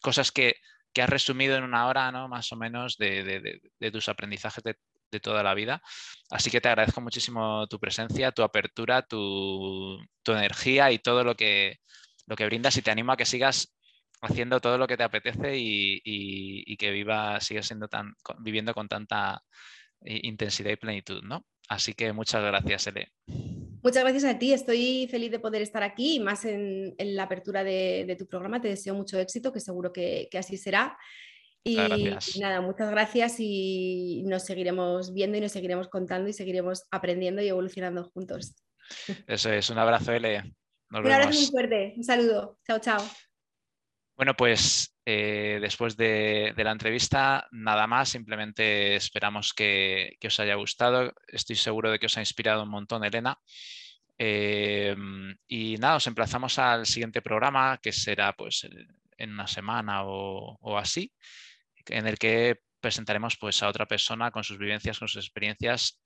[0.02, 0.56] cosas que,
[0.97, 2.27] has resumido en una hora, ¿no?
[2.27, 3.61] Más o menos de,
[3.91, 4.76] tus aprendizajes de,
[5.22, 5.81] toda la vida.
[6.30, 11.77] Así que te agradezco muchísimo tu presencia, tu apertura, tu energía y todo lo que,
[12.27, 13.76] lo que brindas y te animo a que sigas
[14.22, 19.41] haciendo todo lo que te apetece y, que viva, sigas siendo tan, viviendo con tanta
[20.02, 21.45] intensidad y plenitud, ¿no?
[21.68, 23.11] Así que muchas gracias, Ele.
[23.27, 28.15] Muchas gracias a ti, estoy feliz de poder estar aquí, más en, la apertura de,
[28.18, 28.61] tu programa.
[28.61, 30.97] Te deseo mucho éxito, que seguro que, así será.
[31.64, 31.77] Y,
[32.39, 37.47] nada, muchas gracias y nos seguiremos viendo y nos seguiremos contando y seguiremos aprendiendo y
[37.47, 38.56] evolucionando juntos.
[39.26, 40.43] Eso es, un abrazo, Ele
[40.99, 42.59] un abrazo muy fuerte, un saludo.
[42.65, 43.01] Chao, chao.
[44.15, 51.13] Bueno, pues eh, después de, la entrevista, nada más, simplemente esperamos que, os haya gustado.
[51.27, 53.38] Estoy seguro de que os ha inspirado un montón, Elena.
[54.17, 54.95] Eh,
[55.47, 58.65] y nada, os emplazamos al siguiente programa, que será pues
[59.17, 61.11] en una semana o, así,
[61.88, 66.01] en el que presentaremos pues, a otra persona con sus vivencias, con sus experiencias,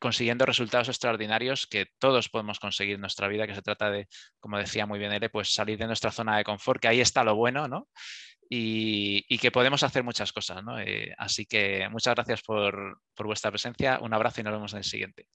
[0.00, 4.08] consiguiendo resultados extraordinarios que todos podemos conseguir en nuestra vida, que se trata de,
[4.40, 7.24] como decía muy bien Ele, pues salir de nuestra zona de confort, que ahí está
[7.24, 7.88] lo bueno, ¿no?
[8.48, 10.78] Y, que podemos hacer muchas cosas, ¿no?
[10.80, 14.84] Eh, así que muchas gracias por vuestra presencia, un abrazo y nos vemos en el
[14.84, 15.26] siguiente.